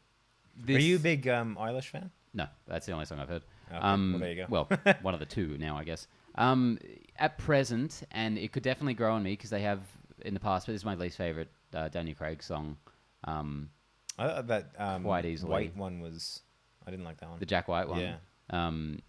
[0.67, 2.11] Are you a big um, Eilish fan?
[2.33, 3.43] No, that's the only song I've heard.
[3.71, 4.45] Okay, Um, well, there you go.
[4.49, 4.69] well,
[5.01, 6.07] one of the two now, I guess.
[6.35, 6.79] Um,
[7.17, 9.81] at present, and it could definitely grow on me because they have
[10.21, 12.77] in the past, but this is my least favorite uh, Daniel Craig song.
[13.25, 13.69] Um,
[14.17, 15.51] I thought that um, Quite easily.
[15.51, 16.41] White one was.
[16.85, 17.39] I didn't like that one.
[17.39, 17.99] the Jack White one.
[17.99, 18.15] Yeah.
[18.49, 18.99] Um,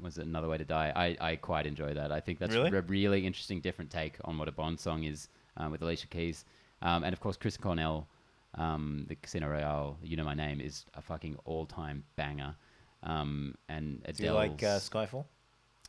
[0.00, 0.92] was it Another Way to Die?
[1.20, 2.10] I, I quite enjoy that.
[2.12, 2.76] I think that's Really?
[2.76, 6.44] a really interesting, different take on what a Bond song is um, with Alicia Keys.
[6.82, 8.08] Um, and of course, Chris Cornell,
[8.56, 12.54] um, the Casino Royale, You Know My Name, is a fucking all time banger.
[13.02, 15.24] Um, and Adele's, Do you like uh, Skyfall?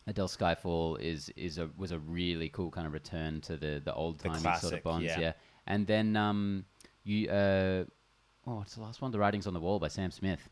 [0.08, 3.94] Adele Skyfall is is a was a really cool kind of return to the the
[3.94, 5.20] old timey sort of Bonds, yeah.
[5.20, 5.34] yeah.
[5.68, 6.66] And then um,
[7.04, 7.86] you uh,
[8.46, 9.12] oh, what's the last one?
[9.12, 10.50] The Writings on the Wall by Sam Smith.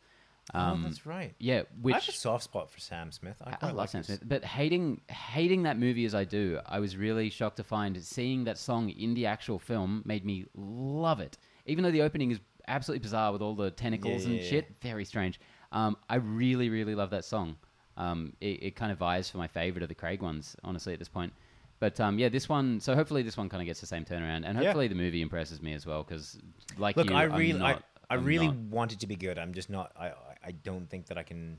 [0.54, 1.34] Um, oh, that's right.
[1.38, 3.42] yeah, which I have a soft spot for Sam Smith.
[3.46, 6.60] I, I, love like Sam his- Smith, but hating hating that movie as I do,
[6.66, 10.46] I was really shocked to find seeing that song in the actual film made me
[10.56, 11.38] love it.
[11.68, 14.76] Even though the opening is absolutely bizarre with all the tentacles Yeah, and yeah, shit,
[14.82, 15.40] very strange.
[15.72, 17.56] Um, I really really love that song.
[17.98, 21.00] Um, it, it kind of vies for my favorite of the Craig ones, honestly, at
[21.00, 21.34] this point.
[21.80, 22.80] But um, yeah, this one.
[22.80, 24.66] So hopefully this one kind of gets the same turnaround, and Yeah.
[24.66, 26.04] hopefully the movie impresses me as well.
[26.04, 26.38] Because
[26.78, 29.16] like Look, you, I really, I, not- I I'm really not- want it to be
[29.16, 29.38] good.
[29.40, 29.92] I'm just not.
[30.00, 31.58] I, I- I don't think that I can.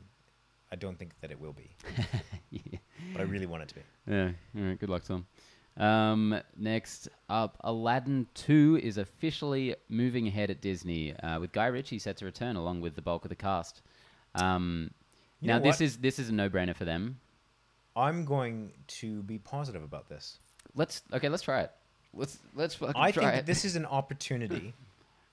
[0.72, 1.70] I don't think that it will be.
[2.50, 2.78] Yeah.
[3.12, 3.80] But I really want it to be.
[4.08, 4.30] Yeah.
[4.56, 4.78] All right.
[4.78, 5.26] Good luck, Tom.
[5.76, 11.98] Um, next up, Aladdin 2 is officially moving ahead at Disney, uh, with Guy Ritchie
[11.98, 13.80] set to return along with the bulk of the cast.
[14.34, 14.90] Um,
[15.40, 17.18] You now this is this is a no-brainer for them.
[17.94, 20.38] I'm going to be positive about this.
[20.74, 21.28] Let's okay.
[21.28, 21.72] Let's try it.
[22.14, 23.36] Let's let's fucking I try think it.
[23.36, 24.74] that this is an opportunity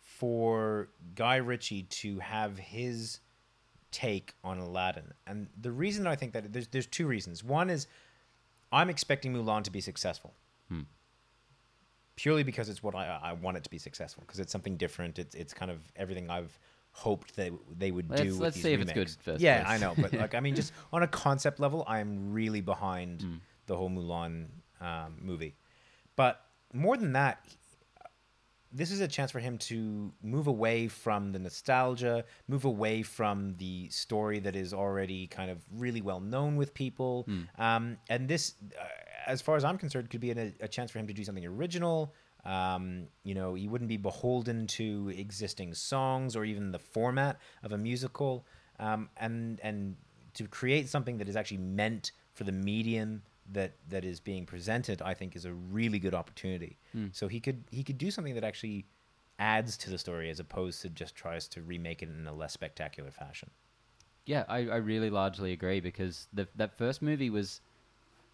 [0.01, 3.19] for Guy Ritchie to have his
[3.91, 5.13] take on Aladdin.
[5.25, 7.43] And the reason I think that there's there's two reasons.
[7.43, 7.88] One is
[8.71, 10.33] I'm expecting Mulan to be successful.
[10.69, 10.81] Hmm.
[12.15, 15.17] Purely because it's what I, I want it to be successful because it's something different.
[15.19, 16.57] It's it's kind of everything I've
[16.99, 18.29] hoped that they would Let's- do.
[18.31, 19.15] with let's these see if it's remakes.
[19.15, 19.69] good first, Yeah, please.
[19.71, 23.35] I know, but like I mean, just on a concept level, I'm really behind Hmm.
[23.67, 24.47] the whole Mulan
[24.81, 25.55] um, movie.
[26.15, 26.41] But
[26.73, 27.43] more than that,
[28.71, 33.55] this is a chance for him to move away from the nostalgia, move away from
[33.57, 37.27] the story that is already kind of really well known with people.
[37.57, 38.83] Um, and this, uh,
[39.25, 41.45] as far as I'm concerned, could be a, a chance for him to do something
[41.45, 42.13] original.
[42.45, 47.71] Um, you know, he wouldn't be beholden to existing songs or even the format of
[47.71, 48.45] a musical.
[48.80, 49.95] Um, and and
[50.36, 55.02] to create something that is actually meant for the medium that that is being presented,
[55.02, 56.78] I think is a really good opportunity.
[57.12, 58.86] So he could he could do something that actually
[59.39, 62.54] adds to the story as opposed to just tries to remake it in a less
[62.54, 63.49] spectacular fashion.
[64.25, 67.62] Yeah, I, I really largely agree because the, that first movie was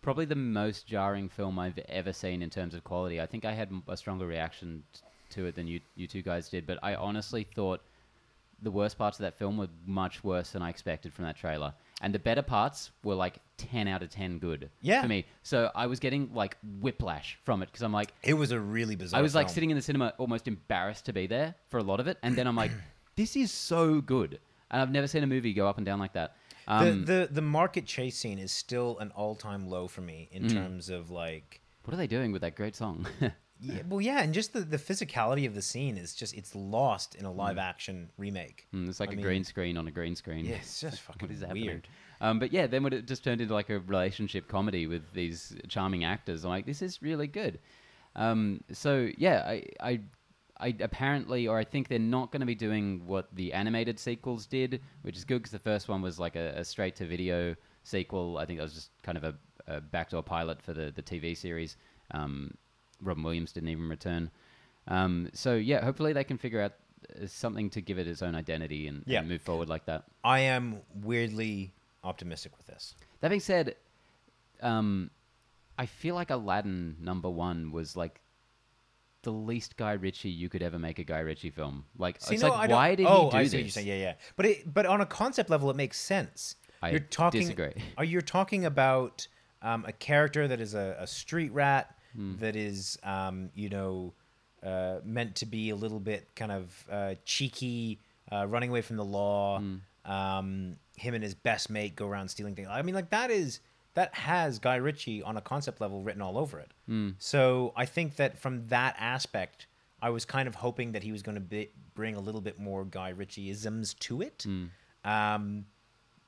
[0.05, 3.19] probably the most jarring film I've ever seen in terms of quality.
[3.19, 4.99] I think I had a stronger reaction t-
[5.31, 7.81] to it than you you two guys did, but I honestly thought
[8.61, 11.73] the worst parts of that film were much worse than I expected from that trailer.
[12.01, 15.01] And the better parts were like 10 out of 10 good Yeah.
[15.01, 15.25] for me.
[15.43, 18.95] So I was getting like whiplash from it because I'm like, It was a really
[18.95, 19.19] bizarre.
[19.19, 19.53] I was like film.
[19.55, 22.17] sitting in the cinema almost embarrassed to be there for a lot of it.
[22.23, 22.71] And then I'm like,
[23.15, 24.39] this is so good.
[24.71, 26.35] And I've never seen a movie go up and down like that.
[26.67, 30.29] Um, the, the the market chase scene is still an all time low for me
[30.31, 33.05] in terms of like what are they doing with that great song?
[33.59, 37.15] yeah, well yeah and just the, the physicality of the scene is just it's lost
[37.15, 38.67] in a live action remake.
[38.73, 40.45] Mm, it's like I a mean, green screen on a green screen.
[40.45, 41.65] Yeah, it's just fucking what is happening?
[41.65, 41.87] weird.
[42.21, 45.55] Um, but yeah, then when it just turned into like a relationship comedy with these
[45.67, 47.59] charming actors, I'm like, this is really good.
[48.15, 49.99] Um, so yeah, I, I,
[50.57, 54.45] I apparently, or I think they're not going to be doing what the animated sequels
[54.45, 57.55] did, which is good because the first one was like a, a straight to video
[57.83, 58.37] sequel.
[58.37, 59.35] I think that was just kind of a,
[59.67, 61.75] a backdoor pilot for the the TV series.
[62.11, 62.53] Um,
[63.01, 64.31] Robin Williams didn't even return.
[64.87, 66.73] Um, so yeah, hopefully they can figure out
[67.21, 69.19] uh, something to give it its own identity and, Yeah.
[69.19, 70.05] and move forward like that.
[70.23, 72.95] I am weirdly optimistic with this.
[73.19, 73.75] That being said,
[74.61, 75.09] um,
[75.77, 78.21] I feel like Aladdin number one was like
[79.25, 81.83] the least Guy Ritchie you could ever make a Guy Ritchie film.
[81.97, 83.51] Like, See, it's no, like, why did oh, he do I this?
[83.51, 83.87] see what you're saying.
[83.87, 84.13] Yeah, yeah.
[84.37, 86.55] But it, but on a concept level, it makes sense.
[86.81, 87.41] I you're talking.
[87.41, 87.73] disagree.
[87.97, 89.27] Are you talking about
[89.61, 92.37] um, a character that is a, a street rat Hmm.
[92.37, 94.13] that is, um, you know,
[94.63, 97.99] uh, meant to be a little bit kind of uh, cheeky,
[98.31, 99.59] uh, running away from the law.
[99.59, 99.75] Hmm.
[100.09, 102.69] Um, him and his best mate go around stealing things.
[102.71, 103.59] I mean, like that is
[103.95, 106.71] that has Guy Ritchie on a concept level written all over it.
[106.85, 107.09] Hmm.
[107.17, 109.67] So I think that from that aspect,
[110.01, 112.59] I was kind of hoping that he was going to be, bring a little bit
[112.59, 114.45] more Guy Ritchie-isms to it.
[114.45, 114.65] Hmm.
[115.03, 115.65] Um,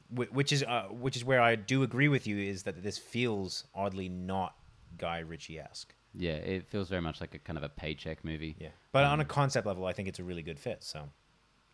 [0.10, 3.66] which is uh, which is where I do agree with you is that this feels
[3.76, 4.56] oddly not
[4.98, 5.94] Guy Ritchie-esque.
[6.14, 8.56] Yeah, it feels very much like a kind of a paycheck movie.
[8.58, 10.84] Yeah, but on a concept level, I think it's a really good fit.
[10.84, 11.10] So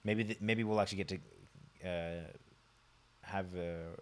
[0.03, 2.23] maybe th- maybe we'll actually get to uh,
[3.21, 3.95] have uh,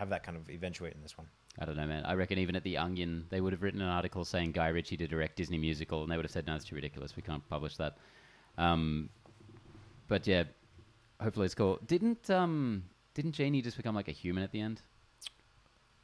[0.00, 1.28] have that kind of eventuate in this one.
[1.58, 2.04] I don't know, man.
[2.06, 4.96] I reckon even at The Onion, they would have written an article saying Guy Ritchie
[4.96, 7.14] to direct Disney musical, and they would have said, no, it's too ridiculous.
[7.16, 7.98] We can't publish that.
[8.56, 9.10] Um,
[10.08, 10.44] but yeah,
[11.20, 11.78] hopefully it's cool.
[11.86, 12.84] Didn't um,
[13.14, 14.80] didn't Genie just become like a human at the end?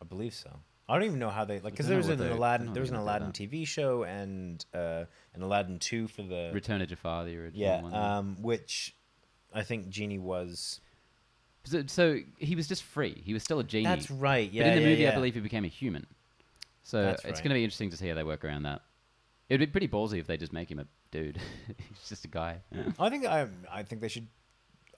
[0.01, 0.51] I believe so.
[0.89, 2.91] I don't even know how they like because there was an they- Aladdin there was
[2.91, 5.05] an know what they Aladdin TV show and uh,
[5.35, 7.95] an Aladdin two for the Return of Jafar, the original yeah one.
[7.95, 8.95] um, which
[9.55, 10.81] I think Genie was.
[11.67, 13.21] So, so he was just free.
[13.25, 13.85] He was still a genie.
[13.85, 14.51] That's right.
[14.51, 15.11] Yeah, but in the yeah, movie, yeah.
[15.11, 16.07] I believe he became a human.
[16.83, 17.35] So That's it's right.
[17.45, 18.83] going to be interesting to see how they work around that.
[19.49, 21.39] It'd be pretty ballsy if they just make him a dude.
[21.89, 22.61] He's just a guy.
[22.99, 24.27] I think I I think they should.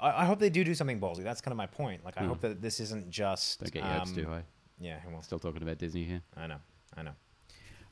[0.01, 1.23] I, I hope they do do something ballsy.
[1.25, 2.05] That's kind of my point.
[2.05, 2.29] Like I Hmm.
[2.29, 3.61] hope that this isn't just.
[3.61, 4.43] Don't get your hopes um, too high.
[4.81, 5.27] Yeah, wants?
[5.27, 6.23] Still talking about Disney here.
[6.37, 6.59] I know,
[6.97, 7.13] I know.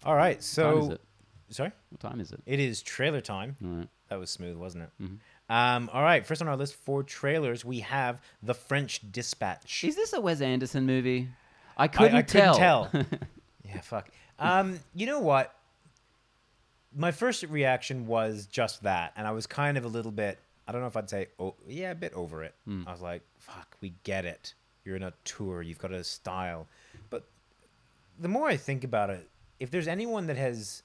[0.05, 1.01] All right, so what time is it?
[1.55, 2.41] sorry, What time is it?
[2.47, 3.57] it is trailer time.
[3.61, 3.89] Right.
[4.09, 4.91] That was smooth, wasn't it?
[5.03, 5.19] Mhm.
[5.49, 9.85] Um, all right, first on our list for trailers, we have The French Dispatch.
[9.85, 11.29] Is this a Wes Anderson movie?
[11.77, 12.87] I I, couldn't I couldn't tell.
[12.87, 13.05] tell.
[13.65, 14.09] yeah, fuck.
[14.39, 15.55] Um, you know what?
[16.97, 20.39] My first reaction was just that, and I was kind of a little bit.
[20.67, 22.55] I don't know if I'd say, oh, yeah, a bit over it.
[22.65, 22.83] Hmm.
[22.87, 24.55] I was like, fuck, we get it.
[24.85, 25.63] You're in a tour.
[25.63, 26.67] You've got a style.
[27.09, 27.25] But
[28.19, 29.29] the more I think about it,
[29.61, 30.83] if there's anyone that has,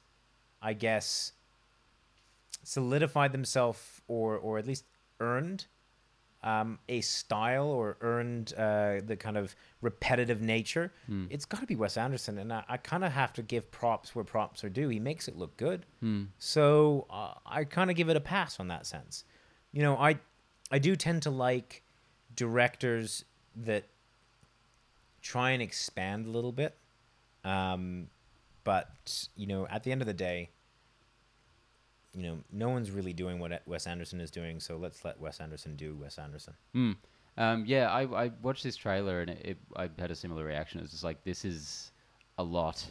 [0.62, 1.32] I guess,
[2.64, 4.86] solidified themselves or or at least
[5.20, 5.66] earned
[6.44, 11.26] um, a style or earned uh, the kind of repetitive nature, Hmm.
[11.30, 12.40] it's got to be Wes Anderson.
[12.40, 14.90] And I, I kind of have to give props where props are due.
[14.90, 15.86] He makes it look good.
[16.00, 16.24] Hmm.
[16.40, 19.24] So uh, I kind of give it a pass on that sense.
[19.72, 20.20] You know, I
[20.72, 21.84] I do tend to like
[22.36, 23.24] directors
[23.56, 23.84] that
[25.22, 26.76] try and expand a little bit.
[27.44, 28.08] Um,
[28.64, 30.50] but you know, at the end of the day,
[32.16, 35.40] you know, no one's really doing what Wes Anderson is doing, so let's let Wes
[35.40, 36.54] Anderson do Wes Anderson.
[36.76, 36.96] Mm.
[37.38, 40.80] Um, yeah, I, I watched this trailer and it, it, I had a similar reaction.
[40.80, 41.92] It was just like, this is
[42.38, 42.86] a lot.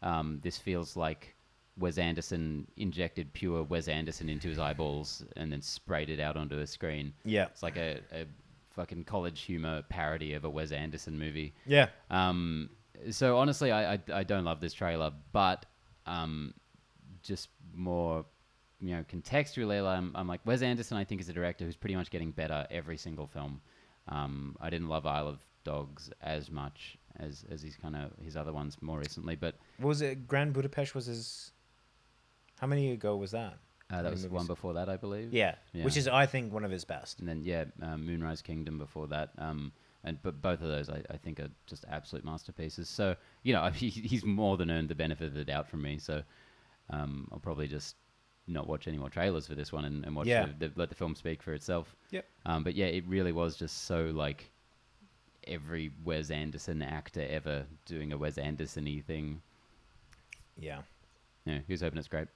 [0.00, 1.34] Um, this feels like
[1.78, 6.58] Wes Anderson injected pure Wes Anderson into his eyeballs and then sprayed it out onto
[6.58, 7.12] a screen.
[7.24, 7.46] Yeah.
[7.46, 8.24] It's like a, a
[8.74, 11.52] fucking college humor parody of a Wes Anderson movie.
[11.66, 11.88] Yeah.
[12.10, 12.70] Um,
[13.10, 15.66] so honestly, I, I, I don't love this trailer, but
[16.06, 16.54] um,
[17.22, 18.24] just more
[18.82, 20.96] you know contextually, I'm, I'm like Wes Anderson.
[20.96, 23.60] I think is a director who's pretty much getting better every single film.
[24.08, 28.36] Um, I didn't love Isle of Dogs as much as as his kind of his
[28.36, 30.26] other ones more recently, but What was it?
[30.26, 31.52] Grand Budapest was his.
[32.58, 33.58] How many ago was that?
[33.92, 34.36] uh, that was the movies?
[34.38, 35.32] one before that, I believe.
[35.34, 35.54] Yeah.
[35.72, 35.84] Yeah.
[35.84, 37.20] Which is, I think, one of his best.
[37.20, 39.30] and then yeah, um, Moonrise Kingdom before that.
[39.38, 39.72] Um,
[40.04, 42.88] and but both of those I, I think are just absolute masterpieces.
[42.88, 45.98] So you know he, he's more than earned the benefit of the doubt from me.
[45.98, 46.22] So
[46.90, 47.96] um, I'll probably just
[48.48, 50.46] not watch any more trailers for this one and, and watch Yeah.
[50.58, 51.94] the, the, let the film speak for itself.
[52.10, 52.24] Yep.
[52.46, 54.50] Um, but yeah, it really was just so like
[55.46, 59.40] every Wes Anderson actor ever doing a Wes Anderson-y thing.
[60.58, 60.82] Yeah.
[61.44, 62.28] Yeah, he was hoping it's great.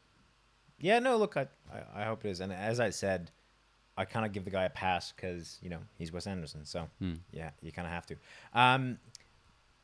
[0.80, 2.40] Yeah, no, look, I, I, I hope it is.
[2.40, 3.30] And as I said,
[3.96, 6.64] I kind of give the guy a pass because, you know, he's Wes Anderson.
[6.66, 7.14] So, Hmm.
[7.32, 8.16] yeah, you kind of have to.
[8.52, 8.98] Um,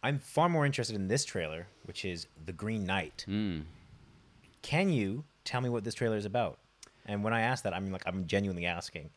[0.03, 3.25] I'm far more interested in this trailer, which is The Green Knight.
[3.29, 3.63] Mm.
[4.61, 6.59] Can you tell me what this trailer is about?
[7.07, 9.11] And when I ask that, I'm like, I'm genuinely asking,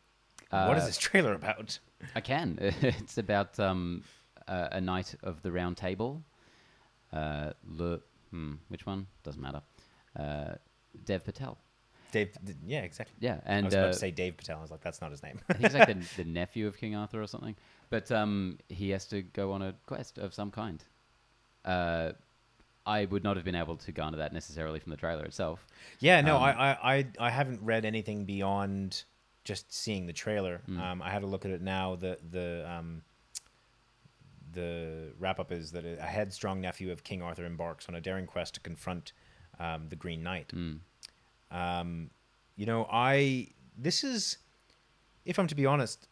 [0.50, 1.78] what is Uh, this trailer about?
[2.14, 2.58] I can.
[2.60, 4.02] it's about um,
[4.48, 6.22] uh, a knight of the Round Table.
[7.12, 9.06] Uh, Le, hmm, which one?
[9.22, 9.62] Doesn't matter.
[10.18, 10.54] Uh,
[11.04, 11.58] Dev Patel.
[12.12, 12.30] Dave,
[12.64, 13.14] yeah, exactly.
[13.20, 14.58] Yeah, and I was about uh, to say Dave Patel.
[14.58, 15.38] I was like, that's not his name.
[15.48, 17.56] I think he's like the, the nephew of King Arthur or something.
[17.90, 20.82] But um, he has to go on a quest of some kind.
[22.86, 25.66] I would not have been able to garner that necessarily from the trailer itself.
[25.98, 29.02] Yeah, no, Um, I, I, I, haven't read anything beyond
[29.42, 30.62] just seeing the trailer.
[30.68, 30.80] Mm.
[30.80, 31.96] Um, I had a look at it now.
[31.96, 33.02] The the um,
[34.52, 38.26] the wrap up is that a headstrong nephew of King Arthur embarks on a daring
[38.26, 39.12] quest to confront
[39.58, 40.52] um, the Green Knight.
[40.54, 40.78] Mm.
[41.50, 42.10] Um,
[42.56, 44.38] you know, I this is,
[45.24, 46.08] if I'm to be honest,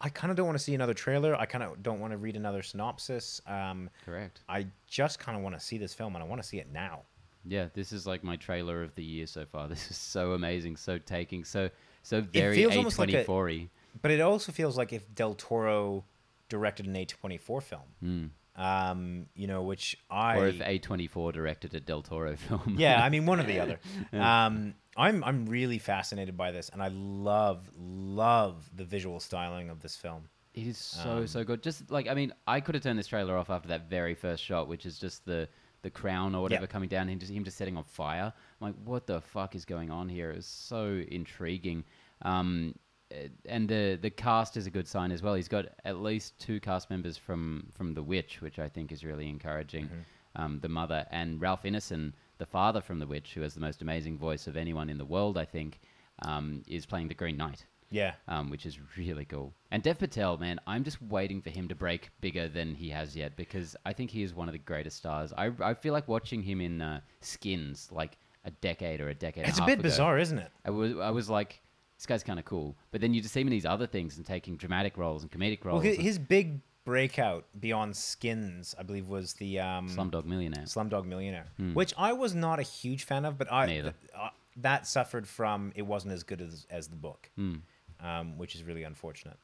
[0.00, 1.34] I kind of don't want to see another trailer.
[1.34, 3.40] I kind of don't want to read another synopsis.
[3.46, 4.40] Um, Correct.
[4.48, 6.68] I just kind of want to see this film, and I want to see it
[6.72, 7.00] now.
[7.44, 9.66] Yeah, this is like my trailer of the year so far.
[9.74, 11.70] This is so amazing, so taking, so
[12.02, 13.68] so very feels A almost like a- four y.
[14.00, 16.04] But it also feels like if Del Toro
[16.48, 18.30] directed an A24 film, Mm.
[18.56, 22.76] um, you know, which I Or if A twenty four directed a Del Toro film.
[22.78, 23.80] yeah, I mean one or the other.
[24.12, 29.80] Um, I'm I'm really fascinated by this, and I love love the visual styling of
[29.80, 30.28] this film.
[30.54, 31.62] It is so Um, so good.
[31.62, 34.42] Just like I mean, I could have turned this trailer off after that very first
[34.42, 35.48] shot, which is just the
[35.82, 38.32] the crown or whatever coming down and just him just setting on fire.
[38.60, 40.32] I'm like, what the fuck is going on here?
[40.32, 41.84] It's so intriguing.
[42.22, 42.74] Um,
[43.12, 45.34] eh, and the the cast is a good sign as well.
[45.34, 49.04] He's got at least two cast members from from The Witch, which I think is
[49.04, 49.84] really encouraging.
[49.84, 50.42] Mm-hmm.
[50.42, 53.82] Um, the mother and Ralph Ineson, the father from The Witch, who has the most
[53.82, 55.80] amazing voice of anyone in the world, I think,
[56.22, 59.52] um, is playing the Green Knight Yeah, um, which is really cool.
[59.70, 63.16] And Dev Patel, man, I'm just waiting for him to break bigger than he has
[63.16, 65.32] yet because I think he is one of the greatest stars.
[65.36, 69.44] I, I feel like watching him in uh, Skins like a decade or a decade.
[69.46, 69.82] it's and a half bit ago.
[69.82, 70.50] bizarre, isn't it?
[70.64, 71.60] I was I was like,
[71.98, 72.76] this guy's kind of cool.
[72.92, 75.30] But then you just see him in these other things and taking dramatic roles and
[75.32, 75.82] comedic roles.
[75.82, 80.64] his, his big breakout beyond Skins, I believe, was the um, Slumdog Millionaire.
[80.64, 81.74] Slumdog Millionaire, Hmm.
[81.74, 83.84] which I was not a huge fan of, but I th-
[84.16, 87.56] uh, that suffered from it wasn't as good as as the book, Hmm.
[88.00, 89.38] um, which is really unfortunate.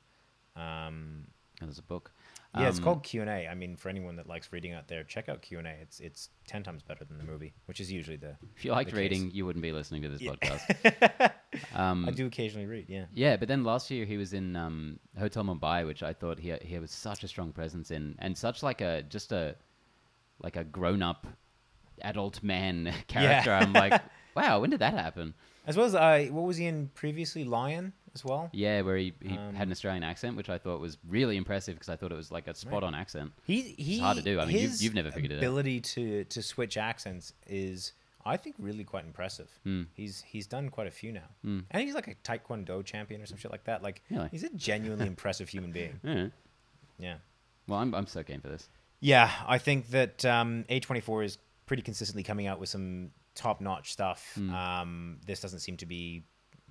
[0.57, 1.27] Um,
[1.61, 2.11] There's a book.
[2.57, 3.49] yeah, it's Um, called Q and A.
[3.49, 5.71] I mean, for anyone that likes reading out there, check out Q and A.
[5.81, 8.37] It's it's ten times better than the movie, which is usually the.
[8.57, 9.11] If you liked the case.
[9.11, 10.33] reading, you wouldn't be listening to this Yeah.
[10.33, 11.33] podcast.
[11.75, 12.87] um, I do occasionally read.
[12.89, 13.07] Yeah.
[13.15, 16.53] Yeah, but then last year he was in um, Hotel Mumbai, which I thought he
[16.63, 19.57] he was such a strong presence in, and such like a just a
[20.43, 21.27] like a grown up
[22.03, 23.53] adult man character.
[23.53, 24.01] I'm like,
[24.37, 25.35] wow, when did that happen?
[25.67, 27.43] As well as I, what was he in previously?
[27.45, 28.49] Lion as well.
[28.53, 31.75] Yeah, where he, he Um, had an Australian accent, which I thought was really impressive
[31.75, 33.33] because I thought it was like a spot on accent.
[33.45, 33.99] He he.
[33.99, 34.39] hard to do.
[34.41, 35.39] I mean, you've- you've never figured it out.
[35.39, 37.93] Ability to to switch accents is,
[38.25, 39.51] I think, really quite impressive.
[39.65, 39.83] Hmm.
[39.95, 41.61] He's he's done quite a few now, Hmm.
[41.71, 43.83] and he's like a Taekwondo champion or some shit like that.
[43.83, 44.29] Like Really?
[44.31, 45.99] he's a genuinely impressive human being.
[46.05, 46.29] Yeah.
[46.99, 47.17] Yeah,
[47.67, 48.69] Well, I'm I'm so keen for this.
[49.01, 49.31] yeah.
[49.47, 54.33] I think that um, A24 is pretty consistently coming out with some top notch stuff.
[54.37, 54.55] Hmm.
[54.55, 56.23] Um, this doesn't seem to be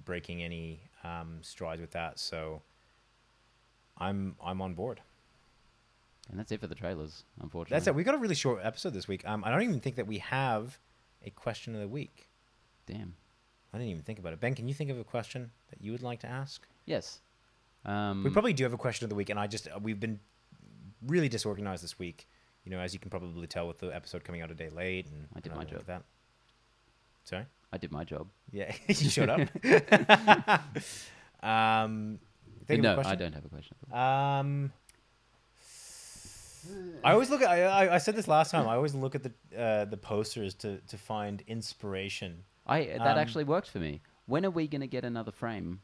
[0.05, 2.61] breaking any um, strides with that, so
[3.97, 5.01] I'm I'm on board.
[6.29, 7.75] And that's it for the trailers, unfortunately.
[7.75, 7.95] That's it.
[7.95, 9.27] We got a really short episode this week.
[9.27, 10.77] Um, I don't even think that we have
[11.25, 12.29] a question of the week.
[12.87, 13.15] Damn.
[13.73, 14.39] I didn't even think about it.
[14.39, 16.65] Ben, can you think of a question that you would like to ask?
[16.85, 17.19] Yes.
[17.85, 19.99] Um, We probably do have a question of the week, and I just uh, we've
[19.99, 20.19] been
[21.05, 22.27] really disorganized this week.
[22.63, 25.07] You know, as you can probably tell with the episode coming out a day late,
[25.07, 25.79] and I did my job.
[25.79, 26.03] Like that.
[27.25, 27.45] Sorry.
[27.73, 28.27] I did my job.
[28.51, 29.39] Yeah, you showed up.
[31.43, 32.19] um,
[32.67, 33.17] think of a no, I question?
[33.17, 33.75] don't have a question.
[33.91, 34.71] Um,
[37.03, 37.49] I always look at.
[37.49, 38.67] I, I, I said this last time.
[38.67, 42.43] I always look at the uh, the posters to to find inspiration.
[42.67, 44.01] I that Um, actually worked for me.
[44.27, 45.81] When are we going to get another frame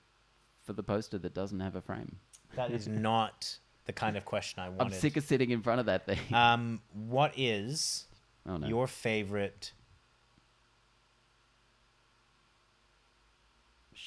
[0.64, 2.18] for the poster that doesn't have a frame?
[2.56, 4.94] That is not the kind of question I wanted.
[4.94, 6.20] I'm sick of sitting in front of that thing.
[6.32, 8.06] Um, what is
[8.48, 8.68] oh no.
[8.68, 9.72] your favorite?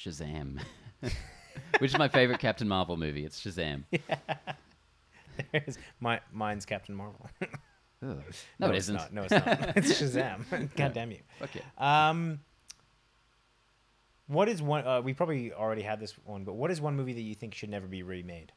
[0.03, 0.59] Shazam.
[1.79, 3.25] Which is my favorite Captain Marvel movie?
[3.25, 3.83] It's Shazam.
[5.51, 7.29] There's my mine's Captain Marvel.
[7.41, 8.23] Ugh.
[8.59, 8.95] No, it's isn't.
[8.95, 9.13] Not.
[9.13, 9.77] No, it's not.
[9.77, 10.75] it's Shazam.
[10.75, 11.19] God damn you.
[11.41, 11.61] Okay.
[11.77, 12.39] Um,
[14.27, 14.85] what is one?
[14.85, 17.53] Uh, we probably already had this one, but what is one movie that you think
[17.53, 18.51] should never be remade?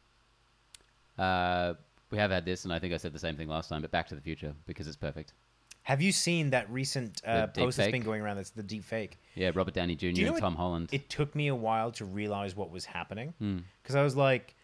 [1.19, 1.75] Uh,
[2.11, 3.83] we have had this, and I think I said the same thing last time.
[3.83, 5.33] But Back to the Future because it's perfect.
[5.87, 8.37] Have you seen that recent uh, post that's been going around?
[8.39, 9.19] That's the deep fake.
[9.37, 10.07] Yeah, Robert Downey Jr.
[10.07, 10.89] you know and Tom Holland.
[10.91, 13.59] It took me a while to realize what was happening Hmm.
[13.83, 14.57] because I was like,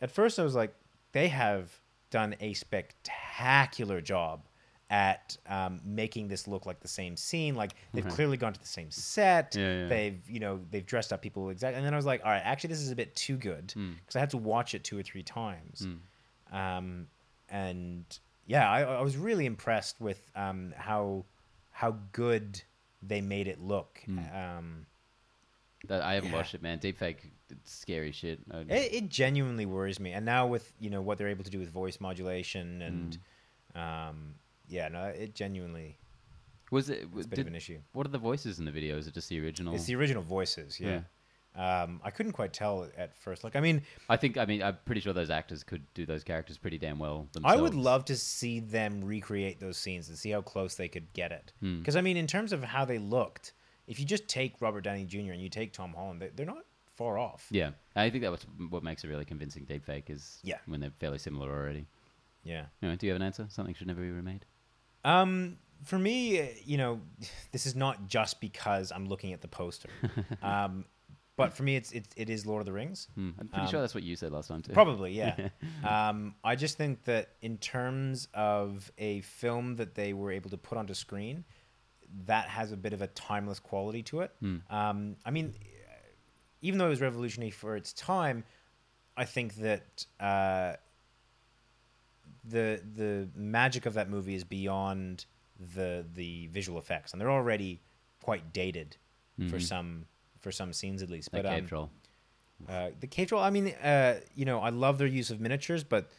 [0.00, 0.72] at first I was like,
[1.10, 1.72] they have
[2.10, 4.42] done a spectacular job
[4.88, 7.56] at um, making this look like the same scene.
[7.56, 8.14] Like they've Right.
[8.14, 9.56] clearly gone to the same set.
[9.56, 9.88] Yeah, yeah.
[9.88, 11.76] They've you know they've dressed up people exactly.
[11.78, 13.94] And then I was like, all right, actually this is a bit too good Hmm.
[13.94, 15.86] because I had to watch it two or three times.
[16.50, 16.56] Hmm.
[16.56, 17.06] Um,
[17.48, 18.04] and
[18.46, 21.24] yeah, I, I was really impressed with um, how
[21.70, 22.62] how good
[23.02, 24.00] they made it look.
[24.06, 24.18] Hmm.
[24.18, 24.86] Um,
[25.88, 26.36] That- I haven't Yeah.
[26.36, 26.78] watched it, man.
[26.78, 27.16] Deepfake,
[27.50, 28.40] it's scary shit.
[28.68, 30.12] It, it genuinely worries me.
[30.12, 33.18] And now with you know what they're able to do with voice modulation and
[33.74, 33.80] Hmm.
[33.80, 34.34] um,
[34.68, 35.98] yeah, no, it genuinely
[36.70, 36.98] was it?
[36.98, 37.78] is w- a bit Did, of an issue.
[37.92, 38.96] what are the voices in the video?
[38.96, 39.74] Is it just the original?
[39.74, 41.00] It's the original voices, yeah.
[41.54, 43.44] Um, I couldn't quite tell at first.
[43.44, 44.38] Like, I mean, I think.
[44.38, 47.58] I mean, I'm pretty sure those actors could do those characters pretty damn well themselves.
[47.58, 51.12] I would love to see them recreate those scenes and see how close they could
[51.12, 51.52] get it.
[51.60, 51.78] Hmm.
[51.80, 53.52] Because I mean, in terms of how they looked,
[53.86, 55.32] if you just take Robert Downey Jr.
[55.32, 56.64] and you take Tom Holland, they, they're not
[56.96, 57.46] far off.
[57.50, 60.58] Yeah, I think that was what makes a really convincing deepfake is Yeah.
[60.66, 61.86] when they're fairly similar already.
[62.44, 62.64] Yeah.
[62.82, 63.46] Anyway, do you have an answer?
[63.50, 64.44] Something should never be remade.
[65.04, 67.00] Um, for me, you know,
[67.52, 69.88] this is not just because I'm looking at the poster.
[70.42, 70.84] um,
[71.36, 73.08] but for me, it's, it's it is Lord of the Rings.
[73.14, 73.30] Hmm.
[73.38, 74.72] I'm pretty Um, sure that's what you said last time too.
[74.72, 75.48] Probably, yeah.
[75.84, 80.56] um, I just think that in terms of a film that they were able to
[80.58, 81.44] put onto screen,
[82.26, 84.32] that has a bit of a timeless quality to it.
[84.40, 84.56] Hmm.
[84.70, 85.54] Um, I mean,
[86.60, 88.44] even though it was revolutionary for its time,
[89.16, 90.74] I think that uh,
[92.44, 95.24] the the magic of that movie is beyond
[95.74, 97.80] the the visual effects, and they're already
[98.22, 98.96] quite dated
[99.48, 99.62] for Mhm.
[99.62, 100.06] some
[100.42, 101.32] for some scenes at least.
[101.32, 101.90] But cave um, troll.
[102.68, 103.42] uh, the cage roll.
[103.42, 106.10] I mean, uh, you know, I love their use of miniatures, but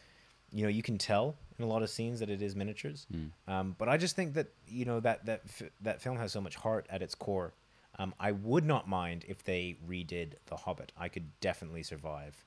[0.51, 3.05] you know, you can tell in a lot of scenes that it is miniatures.
[3.13, 3.31] Mm.
[3.47, 6.41] Um, but I just think that you know that that f- that film has so
[6.41, 7.53] much heart at its core.
[7.99, 10.91] Um, I would not mind if they redid The Hobbit.
[10.97, 12.43] I could definitely survive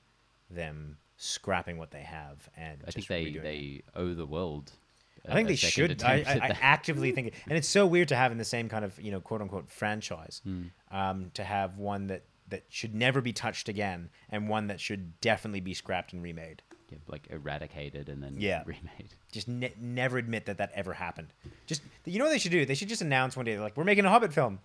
[0.50, 3.42] them scrapping what they have and I think they redoing it.
[3.42, 4.72] they owe the world.
[5.28, 6.02] I think they should.
[6.02, 6.58] I, I, at I that.
[6.62, 9.20] actively think, and it's so weird to have in the same kind of you know
[9.20, 10.62] quote unquote franchise, Hmm.
[10.90, 15.20] um, to have one that that should never be touched again, and one that should
[15.20, 16.62] definitely be scrapped and remade.
[16.90, 18.62] Yeah, like eradicated and then Yeah.
[18.64, 19.14] remade.
[19.32, 21.32] Just ne- never admit that that ever happened.
[21.66, 22.64] Just you know what they should do?
[22.64, 24.60] They should just announce one day like we're making a Hobbit film.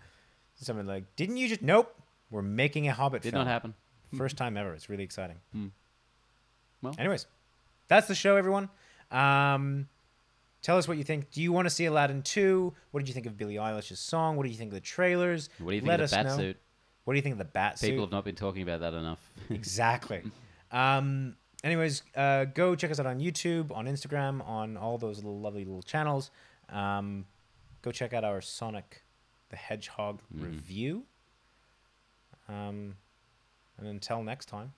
[0.55, 1.63] Someone like, didn't you just?
[1.63, 1.95] Nope,
[2.29, 3.45] we're making a Hobbit Did film.
[3.45, 3.73] not happen.
[4.15, 4.73] First time ever.
[4.75, 5.37] It's really exciting.
[5.53, 5.67] Hmm.
[6.83, 6.93] Well.
[6.99, 7.25] anyways,
[7.87, 8.69] that's the show, everyone.
[9.09, 9.87] Um,
[10.61, 11.31] tell us what you think.
[11.31, 12.73] Do you want to see Aladdin 2?
[12.91, 14.37] What did you think of Billie Eilish's song?
[14.37, 15.49] What do you think of the trailers?
[15.59, 16.37] What do you think Let of us the bat know.
[16.37, 16.57] suit?
[17.03, 18.01] What do you think of the bat People suit?
[18.01, 19.19] have not been talking about that enough.
[19.49, 20.21] exactly.
[20.71, 25.39] Um, anyways, uh, go check us out on YouTube, on Instagram, on all those little
[25.39, 26.29] lovely little channels.
[26.69, 27.25] Um,
[27.81, 29.03] go check out our Sonic
[29.49, 30.43] the Hedgehog Mhm.
[30.45, 31.03] review.
[32.47, 32.95] Um,
[33.77, 34.73] and until next time,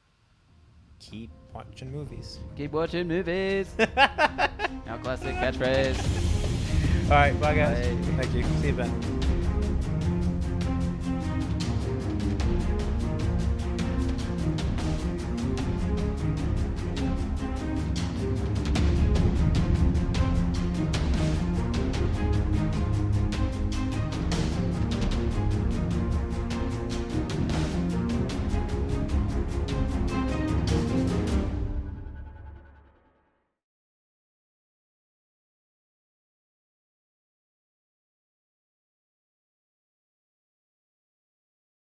[1.00, 2.40] keep watching movies.
[2.56, 3.68] Keep watching movies.
[3.78, 6.00] now classic catchphrase.
[7.06, 7.96] All right, bye guys.
[7.96, 8.24] Bye.
[8.24, 8.44] Thank you.
[8.62, 9.20] See you, Ben.